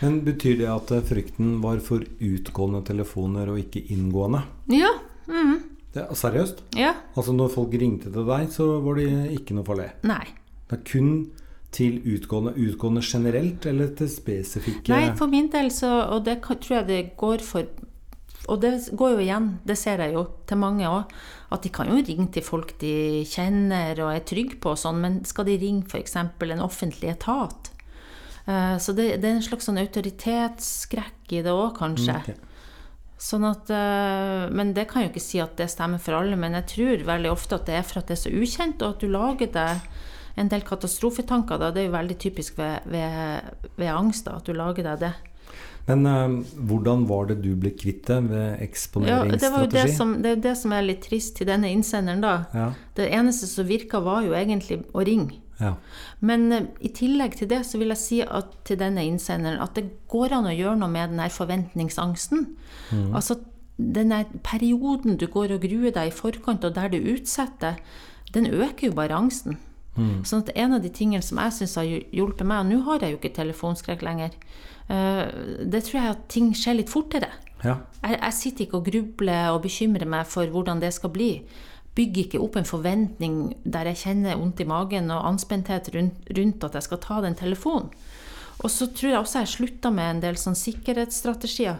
Men 0.01 0.23
betyr 0.25 0.57
det 0.63 0.69
at 0.73 0.93
eh, 0.95 1.03
frykten 1.05 1.59
var 1.61 1.81
for 1.85 2.01
utgående 2.01 2.81
telefoner 2.87 3.51
og 3.53 3.61
ikke 3.61 3.83
inngående? 3.93 4.41
Ja. 4.73 4.95
mhm, 5.29 5.59
Det, 5.93 6.05
seriøst? 6.13 6.63
ja. 6.77 6.93
Altså 7.17 7.33
når 7.33 7.49
folk 7.49 7.73
ringte 7.73 8.11
til 8.13 8.25
deg, 8.27 8.49
så 8.53 8.65
var 8.85 8.99
det 8.99 9.09
ikke 9.39 9.55
noe 9.57 9.65
farlig? 9.65 9.89
Nei. 10.05 10.25
Det 10.69 10.77
er 10.77 10.83
kun 10.85 11.11
til 11.73 11.99
utgående, 12.05 12.53
utgående 12.57 13.01
generelt, 13.05 13.65
eller 13.69 13.91
til 13.97 14.09
spesifikke 14.09 14.89
Nei, 14.89 15.11
for 15.17 15.29
min 15.29 15.49
del 15.53 15.69
så 15.73 15.89
Og 16.15 16.23
det 16.25 16.39
tror 16.41 16.79
jeg 16.79 16.87
det 16.87 16.99
går 17.17 17.43
for 17.45 17.65
Og 18.49 18.61
det 18.61 18.71
går 18.97 19.11
jo 19.15 19.19
igjen, 19.21 19.49
det 19.65 19.77
ser 19.77 20.01
jeg 20.01 20.13
jo 20.13 20.23
til 20.49 20.57
mange 20.57 20.85
òg, 20.89 21.11
at 21.53 21.61
de 21.65 21.69
kan 21.69 21.89
jo 21.89 21.99
ringe 22.01 22.31
til 22.33 22.41
folk 22.45 22.75
de 22.81 23.25
kjenner 23.29 23.99
og 24.01 24.13
er 24.15 24.23
trygge 24.25 24.57
på 24.61 24.71
og 24.73 24.79
sånn, 24.81 25.01
men 25.01 25.19
skal 25.25 25.45
de 25.45 25.57
ringe 25.61 25.85
f.eks. 25.85 26.15
en 26.15 26.61
offentlig 26.65 27.11
etat? 27.11 27.69
Eh, 28.47 28.77
Så 28.81 28.93
det, 28.97 29.21
det 29.21 29.29
er 29.29 29.35
en 29.35 29.45
slags 29.45 29.65
sånn 29.69 29.77
autoritetsskrekk 29.77 31.33
i 31.37 31.43
det 31.45 31.53
òg, 31.53 31.75
kanskje. 31.77 32.15
Ok. 32.23 32.48
Sånn 33.19 33.43
at, 33.43 33.67
eh, 33.67 34.47
men 34.55 34.71
det 34.75 34.85
kan 34.87 35.03
jo 35.03 35.09
ikke 35.09 35.23
si 35.23 35.41
at 35.43 35.57
det 35.59 35.67
stemmer 35.71 35.99
for 35.99 36.15
alle. 36.21 36.37
Men 36.39 36.55
jeg 36.61 36.69
tror 36.73 37.07
veldig 37.09 37.31
ofte 37.33 37.57
at 37.59 37.67
det 37.67 37.75
er 37.75 37.87
for 37.87 37.99
at 37.99 38.07
det 38.07 38.15
er 38.15 38.21
så 38.23 38.31
ukjent, 38.31 38.83
og 38.83 38.95
at 38.95 39.03
du 39.03 39.11
lager 39.11 39.51
deg 39.51 39.89
en 40.39 40.51
del 40.51 40.63
katastrofetanker. 40.63 41.59
Da. 41.59 41.73
Det 41.75 41.83
er 41.83 41.89
jo 41.89 41.97
veldig 41.97 42.19
typisk 42.21 42.61
ved, 42.61 42.87
ved, 42.87 43.57
ved 43.75 43.91
angst, 43.91 44.29
da, 44.29 44.37
at 44.39 44.47
du 44.47 44.55
lager 44.55 44.87
deg 44.87 45.03
det. 45.03 45.11
Men 45.89 46.05
eh, 46.05 46.55
hvordan 46.69 47.03
var 47.09 47.27
det 47.27 47.41
du 47.43 47.51
ble 47.59 47.73
kvitt 47.75 48.05
det 48.07 48.21
ved 48.29 48.63
Ja, 49.09 49.23
det 49.25 49.51
var 49.51 49.65
jo 49.65 49.71
det 49.73 49.87
som, 49.97 50.15
det 50.23 50.37
er 50.37 50.41
det 50.47 50.55
som 50.61 50.75
er 50.75 50.85
litt 50.85 51.03
trist 51.09 51.35
til 51.39 51.49
denne 51.49 51.71
innsenderen, 51.73 52.23
da. 52.23 52.35
Ja, 52.55 52.71
Det 52.95 53.11
eneste 53.19 53.49
som 53.51 53.67
virka, 53.67 53.99
var 54.05 54.23
jo 54.23 54.37
egentlig 54.37 54.83
å 54.93 55.03
ringe. 55.03 55.41
Ja. 55.59 55.73
Men 56.19 56.51
eh, 56.55 56.67
i 56.81 56.91
tillegg 56.95 57.37
til 57.39 57.49
det 57.51 57.61
så 57.67 57.79
vil 57.81 57.93
jeg 57.93 58.01
si 58.01 58.19
at, 58.23 58.51
til 58.67 58.79
denne 58.79 59.05
innsenderen 59.07 59.61
at 59.63 59.75
det 59.75 59.85
går 60.11 60.37
an 60.39 60.49
å 60.49 60.55
gjøre 60.55 60.77
noe 60.79 60.91
med 60.91 61.13
den 61.13 61.23
her 61.23 61.33
forventningsangsten. 61.33 62.45
Altså 63.13 63.41
den 63.79 64.11
perioden 64.43 65.17
du 65.19 65.27
går 65.31 65.55
og 65.55 65.63
gruer 65.63 65.93
deg 65.95 66.09
i 66.09 66.15
forkant, 66.15 66.65
og 66.67 66.75
der 66.75 66.91
du 66.91 66.97
utsetter, 66.99 67.79
den 68.33 68.49
øker 68.51 68.89
jo 68.89 68.95
bare 68.97 69.15
angsten. 69.15 69.59
Sånn 70.27 70.45
at 70.45 70.51
en 70.55 70.77
av 70.77 70.83
de 70.83 70.91
tingene 70.93 71.25
som 71.25 71.39
jeg 71.41 71.55
syns 71.57 71.75
har 71.79 71.87
hjulpet 71.87 72.47
meg, 72.47 72.63
og 72.63 72.69
nå 72.69 72.79
har 72.87 73.03
jeg 73.03 73.13
jo 73.13 73.19
ikke 73.19 73.35
telefonskrekk 73.35 74.03
lenger, 74.05 74.35
uh, 74.91 75.25
det 75.65 75.83
tror 75.87 75.99
jeg 75.99 76.13
at 76.13 76.27
ting 76.31 76.51
skjer 76.55 76.79
litt 76.79 76.93
fortere. 76.93 77.31
ja. 77.63 77.79
Jeg, 77.99 78.15
jeg 78.15 78.37
sitter 78.37 78.65
ikke 78.65 78.79
og 78.79 78.85
grubler 78.87 79.49
og 79.51 79.63
bekymrer 79.65 80.07
meg 80.07 80.29
for 80.31 80.47
hvordan 80.47 80.79
det 80.79 80.93
skal 80.95 81.11
bli. 81.11 81.31
Bygger 81.99 82.25
ikke 82.25 82.41
opp 82.43 82.55
en 82.59 82.67
forventning 82.67 83.39
der 83.67 83.91
jeg 83.91 84.03
kjenner 84.05 84.39
vondt 84.39 84.63
i 84.63 84.69
magen 84.69 85.11
og 85.11 85.25
anspenthet 85.33 85.91
rundt, 85.95 86.29
rundt 86.37 86.65
at 86.65 86.79
jeg 86.79 86.87
skal 86.87 87.03
ta 87.03 87.19
den 87.25 87.35
telefonen. 87.39 87.91
Og 88.59 88.71
så 88.71 88.89
tror 88.91 89.13
jeg 89.13 89.19
også 89.19 89.41
jeg 89.43 89.53
slutta 89.53 89.91
med 89.93 90.15
en 90.15 90.21
del 90.23 90.39
sånn 90.39 90.57
sikkerhetsstrategier. 90.59 91.79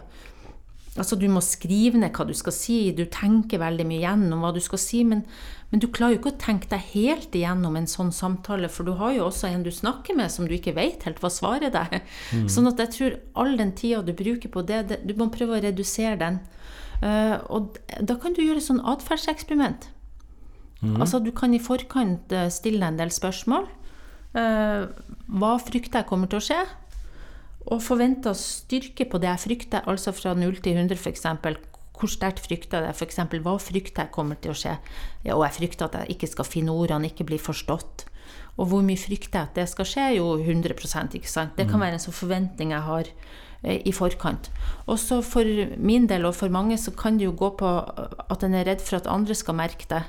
Altså 0.98 1.16
Du 1.16 1.26
må 1.30 1.42
skrive 1.44 2.00
ned 2.00 2.16
hva 2.16 2.26
du 2.26 2.32
skal 2.34 2.54
si, 2.54 2.78
du 2.96 3.04
tenker 3.12 3.60
veldig 3.62 3.86
mye 3.86 4.00
gjennom 4.02 4.42
hva 4.42 4.50
du 4.56 4.58
skal 4.64 4.80
si, 4.82 5.04
men, 5.06 5.22
men 5.70 5.82
du 5.82 5.86
klarer 5.92 6.16
jo 6.16 6.20
ikke 6.20 6.32
å 6.32 6.40
tenke 6.42 6.70
deg 6.72 6.88
helt 6.94 7.36
igjennom 7.36 7.76
en 7.78 7.86
sånn 7.90 8.10
samtale, 8.14 8.68
for 8.72 8.88
du 8.88 8.96
har 8.98 9.14
jo 9.14 9.28
også 9.28 9.52
en 9.52 9.62
du 9.66 9.70
snakker 9.74 10.18
med 10.18 10.32
som 10.34 10.48
du 10.50 10.56
ikke 10.56 10.74
vet 10.76 11.06
helt 11.06 11.22
hva 11.22 11.30
svaret 11.30 11.78
er. 11.78 12.00
Sånn 12.50 12.68
at 12.72 12.82
jeg 12.82 12.94
tror 12.96 13.18
all 13.44 13.54
den 13.60 13.72
tida 13.78 14.02
du 14.02 14.12
bruker 14.18 14.50
på 14.50 14.64
det, 14.66 14.82
det 14.90 15.00
du 15.06 15.14
må 15.20 15.30
prøve 15.32 15.60
å 15.60 15.62
redusere 15.62 16.18
den. 16.20 16.42
Uh, 17.00 17.38
og 17.48 17.78
da 18.04 18.18
kan 18.20 18.34
du 18.36 18.42
gjøre 18.42 18.60
et 18.60 18.66
sånn 18.66 18.82
atferdseksperiment. 18.84 19.86
Altså 20.80 21.20
Du 21.20 21.30
kan 21.36 21.52
i 21.54 21.60
forkant 21.60 22.32
eh, 22.32 22.48
stille 22.52 22.86
en 22.86 22.98
del 22.98 23.12
spørsmål. 23.12 23.68
Eh, 24.32 24.86
hva 25.40 25.56
frykter 25.60 26.00
jeg 26.00 26.08
kommer 26.08 26.30
til 26.30 26.40
å 26.40 26.46
skje? 26.46 26.60
Og 27.70 27.82
forventa 27.84 28.32
styrke 28.36 29.04
på 29.10 29.20
det 29.20 29.28
jeg 29.28 29.44
frykter, 29.44 29.84
altså 29.90 30.14
fra 30.16 30.32
0 30.34 30.62
til 30.64 30.78
100 30.80 30.96
f.eks. 30.96 31.26
Hvor 32.00 32.08
sterkt 32.08 32.40
frykter 32.46 32.80
jeg 32.80 32.88
det? 32.88 32.94
F.eks. 32.96 33.18
hva 33.44 33.56
frykter 33.60 34.06
jeg 34.06 34.14
kommer 34.14 34.38
til 34.40 34.54
å 34.54 34.56
skje? 34.56 34.78
Ja, 35.26 35.34
og 35.36 35.44
jeg 35.44 35.58
frykter 35.58 35.90
at 35.90 35.98
jeg 36.00 36.16
ikke 36.16 36.30
skal 36.32 36.48
finne 36.48 36.72
ordene, 36.72 37.10
ikke 37.10 37.28
bli 37.28 37.36
forstått. 37.36 38.06
Og 38.56 38.70
hvor 38.70 38.84
mye 38.84 38.98
frykter 38.98 39.42
jeg 39.42 39.50
at 39.50 39.58
det 39.60 39.66
skal 39.68 39.88
skje? 39.88 40.06
Jo, 40.16 40.32
100% 40.40 41.18
ikke 41.18 41.28
sant? 41.28 41.52
Det 41.58 41.68
kan 41.68 41.82
være 41.82 41.98
en 41.98 42.02
sånn 42.02 42.16
forventning 42.16 42.72
jeg 42.72 42.86
har 42.86 43.10
eh, 43.10 43.82
i 43.84 43.92
forkant. 43.92 44.48
Også 44.88 45.20
for 45.26 45.44
min 45.76 46.08
del 46.08 46.24
og 46.28 46.38
for 46.38 46.52
mange 46.52 46.80
så 46.80 46.94
kan 46.96 47.20
det 47.20 47.28
jo 47.28 47.36
gå 47.36 47.52
på 47.60 47.68
at 47.68 48.48
en 48.48 48.56
er 48.56 48.66
redd 48.70 48.80
for 48.84 49.02
at 49.02 49.10
andre 49.10 49.36
skal 49.36 49.60
merke 49.60 49.88
det. 49.92 50.02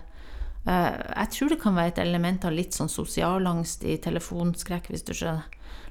Eh, 0.68 0.98
Jeg 1.16 1.30
tror 1.34 1.50
det 1.50 1.62
kan 1.62 1.76
være 1.76 1.94
et 1.96 2.02
element 2.04 2.46
av 2.46 2.54
litt 2.54 2.76
sånn 2.78 2.92
sosialangst 2.92 3.84
i 3.84 3.98
telefonskrekk, 3.98 4.92
hvis 4.92 5.06
du 5.06 5.14
skjønner. 5.14 5.44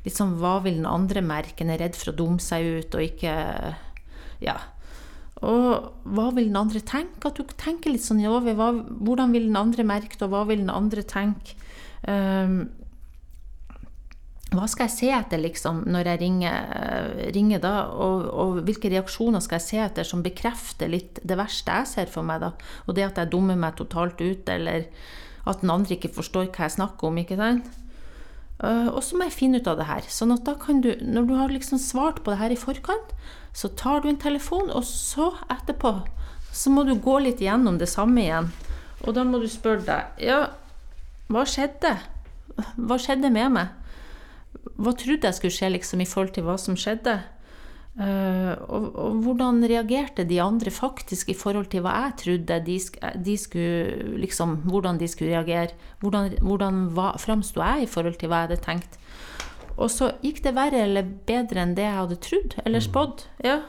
Litt 0.04 0.16
sånn 0.16 0.38
hva 0.40 0.58
vil 0.64 0.78
den 0.78 0.88
andre 0.88 1.20
merke? 1.20 1.60
En 1.64 1.70
er 1.70 1.82
redd 1.82 1.96
for 1.98 2.12
å 2.12 2.16
dumme 2.16 2.40
seg 2.40 2.64
ut 2.64 2.94
og 2.94 3.02
ikke 3.04 3.74
Ja. 4.40 4.56
Og 5.42 5.92
hva 6.04 6.34
vil 6.36 6.48
den 6.48 6.56
andre 6.56 6.80
tenke? 6.80 7.26
At 7.26 7.36
du 7.36 7.44
tenker 7.56 7.92
litt 7.92 8.04
sånn 8.04 8.20
over 8.28 8.54
hva, 8.54 8.72
hvordan 8.76 9.32
vil 9.32 9.46
den 9.48 9.56
andre 9.56 9.84
merke 9.84 10.18
det, 10.18 10.22
og 10.22 10.30
hva 10.34 10.46
vil 10.46 10.58
den 10.58 10.70
andre 10.72 11.02
tenke? 11.02 11.56
Um, 12.06 12.70
hva 14.50 14.66
skal 14.66 14.88
jeg 14.88 14.94
se 14.96 15.08
etter 15.14 15.38
liksom, 15.38 15.84
når 15.86 16.08
jeg 16.10 16.20
ringer, 16.24 17.10
ringer 17.36 17.60
da, 17.62 17.74
og, 17.94 18.24
og 18.34 18.60
hvilke 18.66 18.90
reaksjoner 18.90 19.42
skal 19.44 19.60
jeg 19.60 19.66
se 19.66 19.78
etter 19.84 20.06
som 20.06 20.24
bekrefter 20.24 20.90
litt 20.90 21.20
det 21.22 21.38
verste 21.38 21.76
jeg 21.80 21.90
ser 21.90 22.10
for 22.10 22.26
meg? 22.26 22.42
da, 22.42 22.50
Og 22.88 22.96
det 22.98 23.06
at 23.06 23.20
jeg 23.20 23.30
dummer 23.30 23.58
meg 23.60 23.78
totalt 23.78 24.18
ut, 24.18 24.50
eller 24.50 24.88
at 25.46 25.62
den 25.62 25.70
andre 25.70 25.94
ikke 25.94 26.12
forstår 26.18 26.50
hva 26.50 26.66
jeg 26.66 26.76
snakker 26.80 27.08
om. 27.08 27.20
ikke 27.22 27.38
sant? 27.38 27.70
Uh, 28.60 28.90
og 28.92 29.00
så 29.06 29.16
må 29.16 29.24
jeg 29.28 29.38
finne 29.38 29.60
ut 29.62 29.70
av 29.70 29.78
det 29.78 29.88
her. 29.88 30.04
sånn 30.10 30.34
at 30.34 30.44
da 30.44 30.56
kan 30.58 30.82
du, 30.84 30.92
når 31.00 31.28
du 31.30 31.34
har 31.38 31.54
liksom 31.54 31.78
svart 31.80 32.20
på 32.24 32.34
det 32.34 32.42
her 32.42 32.52
i 32.52 32.58
forkant, 32.60 33.14
så 33.56 33.70
tar 33.72 34.02
du 34.02 34.10
en 34.10 34.20
telefon, 34.20 34.68
og 34.70 34.84
så 34.84 35.32
etterpå 35.50 35.94
så 36.52 36.70
må 36.74 36.82
du 36.84 36.96
gå 36.98 37.20
litt 37.22 37.40
gjennom 37.40 37.78
det 37.78 37.88
samme 37.88 38.24
igjen. 38.24 38.50
Og 39.06 39.14
da 39.14 39.22
må 39.24 39.38
du 39.40 39.46
spørre 39.48 39.86
deg 39.86 40.24
Ja, 40.26 40.40
hva 41.30 41.46
skjedde? 41.46 41.94
Hva 42.76 42.98
skjedde 43.00 43.30
med 43.32 43.54
meg? 43.54 43.79
Hva 44.78 44.94
trodde 44.98 45.28
jeg 45.28 45.38
skulle 45.38 45.56
skje 45.56 45.70
liksom, 45.74 46.02
i 46.02 46.08
forhold 46.08 46.34
til 46.36 46.46
hva 46.46 46.56
som 46.60 46.76
skjedde? 46.78 47.18
Eh, 48.00 48.52
og, 48.70 48.84
og 48.94 49.16
hvordan 49.24 49.58
reagerte 49.66 50.24
de 50.24 50.38
andre 50.40 50.70
faktisk 50.70 51.32
i 51.32 51.36
forhold 51.36 51.66
til 51.72 51.82
hva 51.82 51.96
jeg 52.04 52.14
trodde 52.22 52.58
de, 52.68 52.76
de 53.26 53.34
skulle 53.36 54.18
liksom, 54.22 54.60
Hvordan 54.70 55.00
de 55.00 55.08
skulle 55.10 55.34
reagere? 55.34 55.74
Hvordan, 56.00 56.38
hvordan 56.40 56.84
framsto 57.18 57.60
jeg 57.60 57.82
i 57.82 57.90
forhold 57.90 58.20
til 58.20 58.30
hva 58.30 58.44
jeg 58.44 58.50
hadde 58.50 58.64
tenkt? 58.64 59.00
Og 59.80 59.90
så 59.90 60.12
gikk 60.22 60.42
det 60.44 60.54
verre 60.54 60.84
eller 60.84 61.08
bedre 61.26 61.62
enn 61.64 61.74
det 61.76 61.86
jeg 61.86 61.98
hadde 61.98 62.20
trodd 62.20 62.56
eller 62.64 62.84
spådd. 62.84 63.24
Ja. 63.44 63.60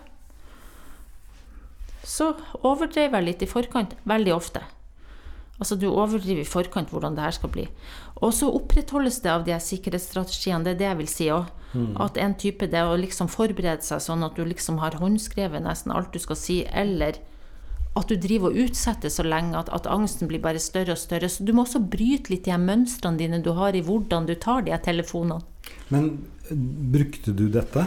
Så 2.04 2.34
overdrev 2.62 3.16
jeg 3.16 3.26
litt 3.26 3.44
i 3.46 3.50
forkant, 3.50 3.96
veldig 4.10 4.34
ofte. 4.36 4.64
Altså 5.62 5.78
Du 5.78 5.88
overdriver 5.92 6.42
i 6.42 6.48
forkant 6.48 6.90
hvordan 6.90 7.16
det 7.16 7.26
her 7.26 7.36
skal 7.38 7.52
bli. 7.54 7.68
Og 8.18 8.34
så 8.34 8.50
opprettholdes 8.50 9.20
det 9.22 9.32
av 9.32 9.44
de 9.46 9.58
sikkerhetsstrategiene, 9.62 10.66
det 10.66 10.76
er 10.76 10.80
det 10.80 10.88
jeg 10.88 11.00
vil 11.02 11.12
si 11.12 11.28
òg. 11.34 11.52
At 12.04 12.18
en 12.20 12.34
type 12.36 12.68
det 12.68 12.82
å 12.84 12.98
liksom 13.00 13.30
forberede 13.32 13.86
seg 13.86 14.02
sånn 14.04 14.26
at 14.28 14.36
du 14.36 14.44
liksom 14.44 14.82
har 14.82 14.98
håndskrevet 15.00 15.64
nesten 15.64 15.94
alt 15.96 16.12
du 16.12 16.20
skal 16.20 16.36
si, 16.36 16.58
eller 16.68 17.22
at 17.96 18.10
du 18.10 18.18
driver 18.20 18.52
og 18.52 18.58
utsetter 18.66 19.12
så 19.12 19.24
lenge 19.24 19.56
at, 19.60 19.70
at 19.72 19.88
angsten 19.88 20.28
blir 20.28 20.42
bare 20.44 20.60
større 20.60 20.96
og 20.96 21.00
større. 21.00 21.30
Så 21.32 21.46
du 21.48 21.54
må 21.56 21.64
også 21.64 21.80
bryte 21.84 22.34
litt 22.34 22.48
de 22.48 22.58
mønstrene 22.60 23.20
dine 23.20 23.40
du 23.44 23.54
har 23.56 23.76
i 23.76 23.84
hvordan 23.86 24.28
du 24.28 24.36
tar 24.40 24.66
de 24.68 24.76
telefonene. 24.84 25.40
Men 25.92 26.12
eh, 26.50 26.58
brukte 26.92 27.36
du 27.36 27.48
dette? 27.52 27.86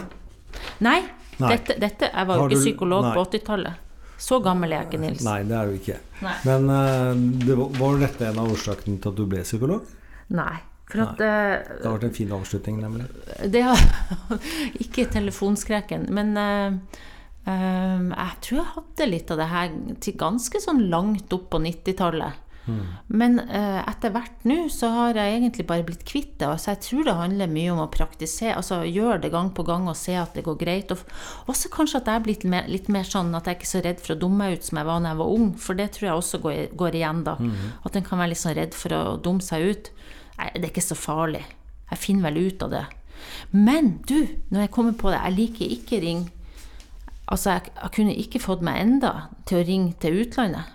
Nei, 0.85 1.01
Nei. 1.35 1.49
Dette, 1.51 1.75
dette, 1.79 2.09
jeg 2.13 2.27
var 2.29 2.39
jo 2.39 2.45
ikke 2.47 2.61
psykolog 2.61 3.09
nei. 3.09 3.15
på 3.15 3.23
80-tallet. 3.25 3.81
Så 4.21 4.39
gammel 4.43 4.71
er 4.71 4.83
jeg 4.83 4.91
ikke, 4.91 5.01
Nils. 5.03 5.25
Nei, 5.27 5.39
det 5.47 5.57
er 5.57 5.69
du 5.69 5.75
ikke. 5.79 5.97
Nei. 6.23 6.35
Men 6.47 6.69
uh, 6.71 7.25
det 7.45 7.57
var, 7.59 7.73
var 7.79 7.99
dette 8.05 8.29
en 8.29 8.39
av 8.43 8.53
årsakene 8.53 9.01
til 9.01 9.11
at 9.11 9.19
du 9.19 9.25
ble 9.29 9.43
psykolog? 9.43 9.91
Nei. 10.35 10.55
For 10.85 11.01
at 11.01 11.19
Nei. 11.19 11.27
Det 11.81 11.87
har 11.87 11.95
vært 11.97 12.07
en 12.07 12.15
fin 12.15 12.31
avslutning, 12.37 12.79
nemlig. 12.83 13.09
Det 13.51 13.65
har 13.65 13.83
Ikke 14.85 15.07
telefonskrekken, 15.11 16.07
men 16.15 16.33
uh, 16.37 17.01
uh, 17.49 18.07
jeg 18.13 18.39
tror 18.47 18.61
jeg 18.61 18.71
hadde 18.77 19.11
litt 19.11 19.33
av 19.33 19.41
det 19.41 19.51
her 19.51 19.77
til 20.05 20.17
ganske 20.21 20.61
sånn 20.63 20.85
langt 20.93 21.35
opp 21.35 21.49
på 21.53 21.61
90-tallet. 21.65 22.41
Men 23.07 23.39
eh, 23.43 23.81
etter 23.85 24.13
hvert 24.13 24.45
nå 24.47 24.57
så 24.73 24.89
har 24.93 25.19
jeg 25.19 25.35
egentlig 25.37 25.65
bare 25.69 25.85
blitt 25.85 26.05
kvitt 26.07 26.33
det. 26.41 26.47
Altså 26.49 26.73
jeg 26.73 26.81
tror 26.87 27.07
det 27.07 27.15
handler 27.19 27.51
mye 27.51 27.73
om 27.75 27.81
å 27.83 27.89
praktisere, 27.93 28.55
altså 28.57 28.81
gjøre 28.83 29.19
det 29.25 29.31
gang 29.35 29.51
på 29.55 29.65
gang 29.67 29.87
og 29.91 29.97
se 29.99 30.15
at 30.17 30.33
det 30.37 30.45
går 30.47 30.57
greit. 30.61 30.93
Og 30.93 31.51
også 31.53 31.71
kanskje 31.73 32.01
at 32.01 32.11
jeg 32.11 32.21
er 32.21 32.25
blitt 32.25 32.45
mer, 32.49 32.69
litt 32.71 32.89
mer 32.93 33.07
sånn 33.07 33.33
at 33.37 33.49
jeg 33.49 33.59
ikke 33.59 33.69
er 33.69 33.73
så 33.73 33.83
redd 33.85 34.03
for 34.03 34.15
å 34.15 34.19
dumme 34.25 34.41
meg 34.43 34.57
ut 34.57 34.69
som 34.69 34.81
jeg 34.81 34.89
var 34.89 35.03
da 35.05 35.13
jeg 35.13 35.21
var 35.21 35.35
ung, 35.37 35.47
for 35.61 35.79
det 35.79 35.89
tror 35.95 36.09
jeg 36.09 36.21
også 36.21 36.41
går, 36.43 36.59
går 36.81 36.99
igjen 37.01 37.23
da. 37.27 37.37
At 37.85 37.95
en 37.95 38.07
kan 38.07 38.21
være 38.21 38.33
litt 38.33 38.41
sånn 38.41 38.57
redd 38.57 38.77
for 38.77 38.97
å 38.97 39.03
dumme 39.21 39.45
seg 39.45 39.69
ut. 39.69 39.91
Nei, 40.39 40.51
det 40.57 40.63
er 40.63 40.71
ikke 40.73 40.89
så 40.89 40.97
farlig. 40.99 41.43
Jeg 41.91 42.01
finner 42.01 42.31
vel 42.31 42.47
ut 42.49 42.65
av 42.65 42.73
det. 42.73 42.85
Men 43.53 43.99
du, 44.09 44.25
når 44.49 44.65
jeg 44.65 44.73
kommer 44.75 44.97
på 44.97 45.13
det, 45.13 45.21
jeg 45.21 45.37
liker 45.37 45.77
ikke 45.77 46.01
ring 46.03 46.25
Altså, 47.25 47.55
jeg, 47.55 47.71
jeg 47.81 47.91
kunne 47.95 48.13
ikke 48.21 48.39
fått 48.39 48.61
meg 48.61 48.77
enda 48.83 49.11
til 49.49 49.57
å 49.57 49.65
ringe 49.65 49.95
til 49.97 50.19
utlandet. 50.21 50.74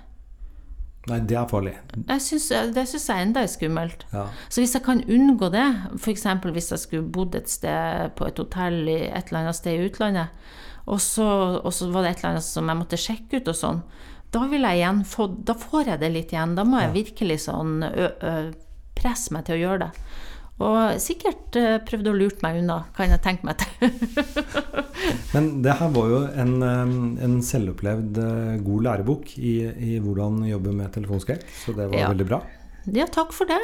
Nei, 1.09 1.17
det 1.25 1.37
er 1.39 1.47
farlig. 1.49 1.73
Synes, 2.21 2.49
det 2.77 2.83
syns 2.91 3.07
jeg 3.09 3.25
enda 3.25 3.41
er 3.41 3.49
skummelt. 3.49 4.03
Ja. 4.13 4.27
Så 4.53 4.61
hvis 4.61 4.75
jeg 4.77 4.85
kan 4.85 5.01
unngå 5.09 5.49
det, 5.53 5.65
f.eks. 5.97 6.27
hvis 6.53 6.71
jeg 6.75 6.83
skulle 6.83 7.09
bodd 7.09 7.39
et 7.39 7.49
sted 7.49 8.13
på 8.19 8.29
et 8.29 8.41
hotell 8.43 8.83
i 8.85 8.99
et 9.09 9.31
eller 9.31 9.41
annet 9.47 9.57
sted 9.57 9.79
i 9.79 9.89
utlandet, 9.89 10.29
og 10.91 11.01
så, 11.01 11.27
og 11.65 11.73
så 11.73 11.89
var 11.93 12.05
det 12.05 12.13
et 12.13 12.21
eller 12.23 12.35
annet 12.35 12.45
som 12.47 12.69
jeg 12.69 12.81
måtte 12.83 13.01
sjekke 13.01 13.41
ut 13.41 13.49
og 13.53 13.57
sånn, 13.57 13.83
da 14.31 14.45
få 15.05 15.27
Da 15.43 15.55
får 15.59 15.89
jeg 15.89 16.01
det 16.01 16.11
litt 16.15 16.33
igjen. 16.33 16.55
Da 16.55 16.65
må 16.65 16.81
jeg 16.81 16.93
virkelig 16.95 17.41
sånn 17.49 17.83
ø, 17.83 18.11
ø, 18.23 18.35
presse 18.95 19.33
meg 19.35 19.45
til 19.49 19.57
å 19.57 19.63
gjøre 19.65 19.87
det. 19.89 19.91
Og 20.61 20.99
sikkert 21.01 21.55
prøvde 21.55 21.79
prøvd 21.89 22.09
å 22.11 22.17
lure 22.19 22.43
meg 22.45 22.59
unna, 22.61 22.75
kan 22.97 23.09
jeg 23.15 23.23
tenke 23.25 23.47
meg 23.49 23.57
til. 23.63 23.95
Men 25.35 25.49
det 25.65 25.77
her 25.81 25.93
var 25.95 26.11
jo 26.13 26.19
en, 26.43 26.53
eh, 26.67 26.93
en 27.27 27.39
selvopplevd 27.45 28.21
eh, 28.21 28.59
god 28.67 28.85
lærebok 28.89 29.33
i, 29.39 29.55
i 29.71 29.97
hvordan 30.05 30.43
jobbe 30.51 30.75
med 30.77 30.93
telefonskrekk, 30.97 31.47
så 31.63 31.73
det 31.77 31.89
var 31.89 31.99
Ja. 32.03 32.11
veldig 32.13 32.29
bra. 32.29 32.43
ja, 32.93 33.07
takk 33.09 33.33
for 33.37 33.49
det. 33.49 33.61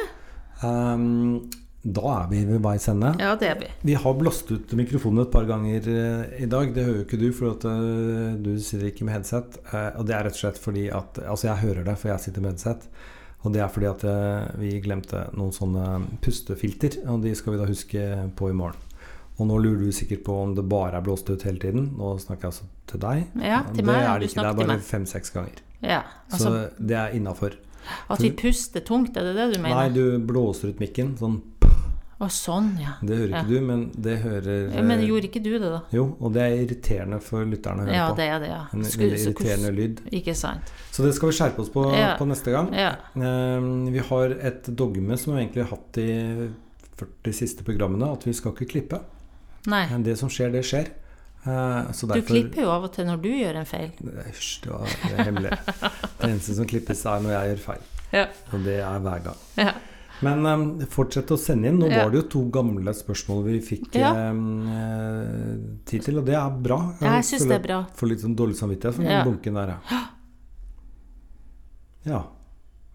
Um, 0.65 1.49
da 1.87 2.01
er 2.23 2.25
vi 2.31 2.39
ved 2.49 2.63
veis 2.65 2.87
ende. 2.91 3.13
Ja, 3.21 3.35
det 3.39 3.47
er 3.51 3.59
vi. 3.61 3.67
Vi 3.91 3.93
har 3.95 4.15
blåst 4.17 4.49
ut 4.51 4.73
mikrofonen 4.75 5.21
et 5.23 5.31
par 5.31 5.45
ganger 5.47 5.85
eh, 5.87 6.41
i 6.43 6.49
dag. 6.49 6.73
Det 6.75 6.83
hører 6.83 7.03
jo 7.03 7.05
ikke 7.05 7.19
du, 7.21 7.27
for 7.31 7.53
eh, 7.69 8.33
du 8.43 8.57
sitter 8.59 8.89
ikke 8.89 9.05
med 9.07 9.19
headset. 9.19 9.59
Eh, 9.71 9.91
og 9.99 10.07
det 10.09 10.17
er 10.17 10.25
rett 10.27 10.35
og 10.35 10.41
slett 10.41 10.59
fordi 10.59 10.87
at 10.89 11.21
Altså, 11.23 11.47
jeg 11.51 11.61
hører 11.63 11.85
det, 11.87 11.95
for 12.01 12.11
jeg 12.11 12.25
sitter 12.25 12.43
med 12.43 12.57
headset. 12.57 12.89
Og 13.47 13.53
det 13.55 13.61
er 13.63 13.69
fordi 13.71 13.87
at 13.87 14.03
eh, 14.03 14.47
vi 14.59 14.73
glemte 14.83 15.21
noen 15.37 15.53
sånne 15.55 15.85
pustefilter, 16.23 16.99
og 17.07 17.23
de 17.23 17.31
skal 17.37 17.55
vi 17.55 17.61
da 17.61 17.67
huske 17.69 18.07
på 18.35 18.49
i 18.51 18.57
morgen. 18.57 18.83
Og 19.37 19.47
nå 19.47 19.59
lurer 19.61 19.85
du 19.85 19.93
sikkert 19.93 20.23
på 20.25 20.33
om 20.47 20.55
det 20.57 20.65
bare 20.67 20.97
er 20.97 21.05
blåst 21.05 21.29
ut 21.29 21.45
hele 21.45 21.61
tiden. 21.61 21.91
Nå 21.95 22.15
snakker 22.19 22.47
jeg 22.47 22.53
altså 22.55 22.67
til 22.89 23.01
deg. 23.03 23.23
Ja, 23.37 23.61
til 23.69 23.83
det 23.83 23.85
meg, 23.87 24.01
er 24.01 24.19
det 24.19 24.29
ikke. 24.31 24.41
Det 24.41 24.49
er 24.49 24.59
bare 24.59 24.77
fem-seks 24.83 25.33
ganger. 25.35 25.61
Ja, 25.85 26.01
altså 26.31 26.49
Så 26.49 26.85
det 26.89 26.97
er 26.97 27.15
innafor. 27.15 27.55
At 28.11 28.19
vi 28.19 28.33
puster 28.35 28.83
tungt, 28.83 29.15
er 29.15 29.29
det 29.29 29.35
det 29.37 29.45
du 29.53 29.61
mener? 29.61 29.77
Nei, 29.77 29.91
du 29.93 30.17
blåser 30.27 30.73
ut 30.73 30.81
mikken. 30.83 31.13
Sånn 31.21 31.37
Å, 32.17 32.27
sånn, 32.33 32.71
ja. 32.81 32.95
Det 33.05 33.13
hører 33.19 33.33
ikke 33.37 33.47
du, 33.51 33.57
men 33.61 33.81
det 33.93 34.15
hører 34.23 34.71
Men 34.73 34.91
eh, 34.99 35.03
gjorde 35.05 35.27
ikke 35.29 35.41
du 35.45 35.51
det, 35.59 35.67
da? 35.69 35.81
Jo, 35.93 36.05
og 36.17 36.31
det 36.33 36.41
er 36.47 36.55
irriterende 36.63 37.19
for 37.21 37.45
lytterne 37.45 37.83
å 37.83 37.85
høre 37.85 37.93
Ja, 37.93 38.07
på. 38.09 38.15
det 38.17 38.25
er 38.33 38.39
det, 38.41 38.47
ja. 38.49 38.61
En 38.73 38.81
veldig 38.87 39.19
irriterende 39.21 39.71
lyd. 39.75 39.99
Ikke 40.17 40.33
sant. 40.35 40.71
Så 40.91 41.03
det 41.05 41.11
skal 41.13 41.29
vi 41.29 41.35
skjerpe 41.37 41.61
oss 41.61 41.69
på, 41.69 41.83
Ja. 41.93 42.15
på 42.17 42.25
neste 42.25 42.49
gang. 42.55 42.71
Ja. 42.73 42.95
Eh, 43.13 43.67
vi 43.93 44.01
har 44.09 44.33
et 44.49 44.63
dogme 44.75 45.17
som 45.21 45.35
vi 45.35 45.43
egentlig 45.43 45.67
har 45.67 45.75
hatt 45.77 45.99
i 46.01 46.07
40 46.97 47.33
siste 47.37 47.63
programmene, 47.67 48.09
at 48.17 48.25
vi 48.25 48.33
skal 48.33 48.55
ikke 48.55 48.65
klippe. 48.71 48.99
Nei. 49.69 49.83
Men 49.91 50.01
det 50.07 50.15
som 50.17 50.29
skjer, 50.33 50.49
det 50.57 50.63
skjer. 50.65 50.89
Eh, 51.45 51.91
derfor, 51.93 52.15
Du 52.17 52.21
klipper 52.31 52.63
jo 52.65 52.71
av 52.73 52.83
og 52.87 52.93
til 52.97 53.05
når 53.05 53.21
du 53.21 53.29
gjør 53.29 53.59
en 53.61 53.65
feil. 53.69 53.91
Hysj, 54.25 54.63
det, 54.63 54.71
var- 54.73 55.21
hemmelig. 55.21 55.51
Det 56.17 56.31
eneste 56.31 56.55
som 56.57 56.65
klippes, 56.65 57.05
er 57.05 57.21
når 57.21 57.35
jeg 57.37 57.51
gjør 57.53 57.61
feil. 57.67 57.85
Ja. 58.11 58.25
Og 58.53 58.63
det 58.65 58.79
er 58.81 58.99
hver 59.05 59.23
gang. 59.29 59.37
Ja. 59.61 59.73
Men 60.25 60.45
um, 60.49 60.79
fortsett 60.89 61.29
å 61.29 61.37
sende 61.37 61.67
inn. 61.69 61.77
Nå 61.79 61.89
Ja. 61.91 62.03
var 62.03 62.11
det 62.11 62.23
jo 62.23 62.27
to 62.29 62.41
gamle 62.49 62.93
spørsmål 62.93 63.43
vi 63.45 63.59
fikk 63.61 63.95
Ja. 63.95 64.13
eh, 64.13 65.57
tid 65.85 66.01
til, 66.03 66.17
og 66.17 66.25
det 66.25 66.33
er 66.35 66.49
bra. 66.49 66.79
Jeg 67.01 67.23
syns 67.23 67.45
det 67.47 67.51
er 67.59 67.65
bra. 67.67 67.85
Får 67.95 68.09
litt 68.09 68.19
sånn 68.25 68.35
dårlig 68.35 68.55
samvittighet 68.57 68.95
for 68.95 69.03
Ja. 69.03 69.23
den 69.23 69.33
bunken 69.33 69.53
der, 69.53 69.67
ja. 69.91 69.99
Ja. 72.05 72.23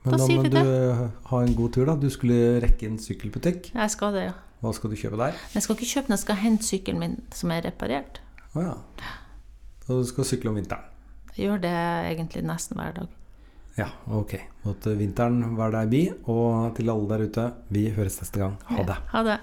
Men 0.05 0.17
Da 0.19 0.27
da, 0.27 0.27
må 0.27 0.51
du 0.51 1.11
ha 1.31 1.41
en 1.45 1.55
god 1.55 1.73
tur, 1.73 1.87
da. 1.87 1.95
Du 1.95 2.09
skulle 2.11 2.61
rekke 2.61 2.87
en 2.89 2.99
sykkelbutikk. 2.99 3.73
Jeg 3.73 3.91
skal 3.91 4.13
det, 4.13 4.25
ja. 4.25 4.33
Hva 4.63 4.73
skal 4.75 4.91
du 4.91 4.97
kjøpe 4.97 5.17
der? 5.19 5.35
Jeg 5.55 5.63
skal 5.63 5.77
ikke 5.77 5.87
kjøpe 5.91 6.07
den, 6.09 6.17
jeg 6.17 6.19
skal 6.23 6.37
hente 6.37 6.63
sykkelen 6.67 6.99
min 6.99 7.23
som 7.35 7.51
er 7.51 7.63
reparert. 7.63 8.19
Å 8.55 8.63
ja. 8.63 8.75
Og 9.89 10.03
du 10.03 10.05
skal 10.07 10.25
sykle 10.25 10.49
om 10.51 10.57
vinteren. 10.57 10.83
Jeg 11.37 11.47
gjør 11.49 11.61
det 11.63 11.73
egentlig 12.19 12.43
nesten 12.45 12.77
hver 12.77 12.95
dag. 12.95 13.09
Ja, 13.79 13.89
ok. 14.13 14.35
Mot 14.67 14.87
vinteren 14.99 15.57
var 15.57 15.73
deg 15.75 15.93
bi. 15.93 16.03
Og 16.29 16.75
til 16.77 16.91
alle 16.93 17.09
der 17.13 17.27
ute, 17.29 17.47
vi 17.73 17.87
høres 17.97 18.19
neste 18.21 18.43
gang. 18.43 18.59
Ha 18.69 18.85
det. 18.89 18.99
Ha 19.15 19.23
det. 19.27 19.39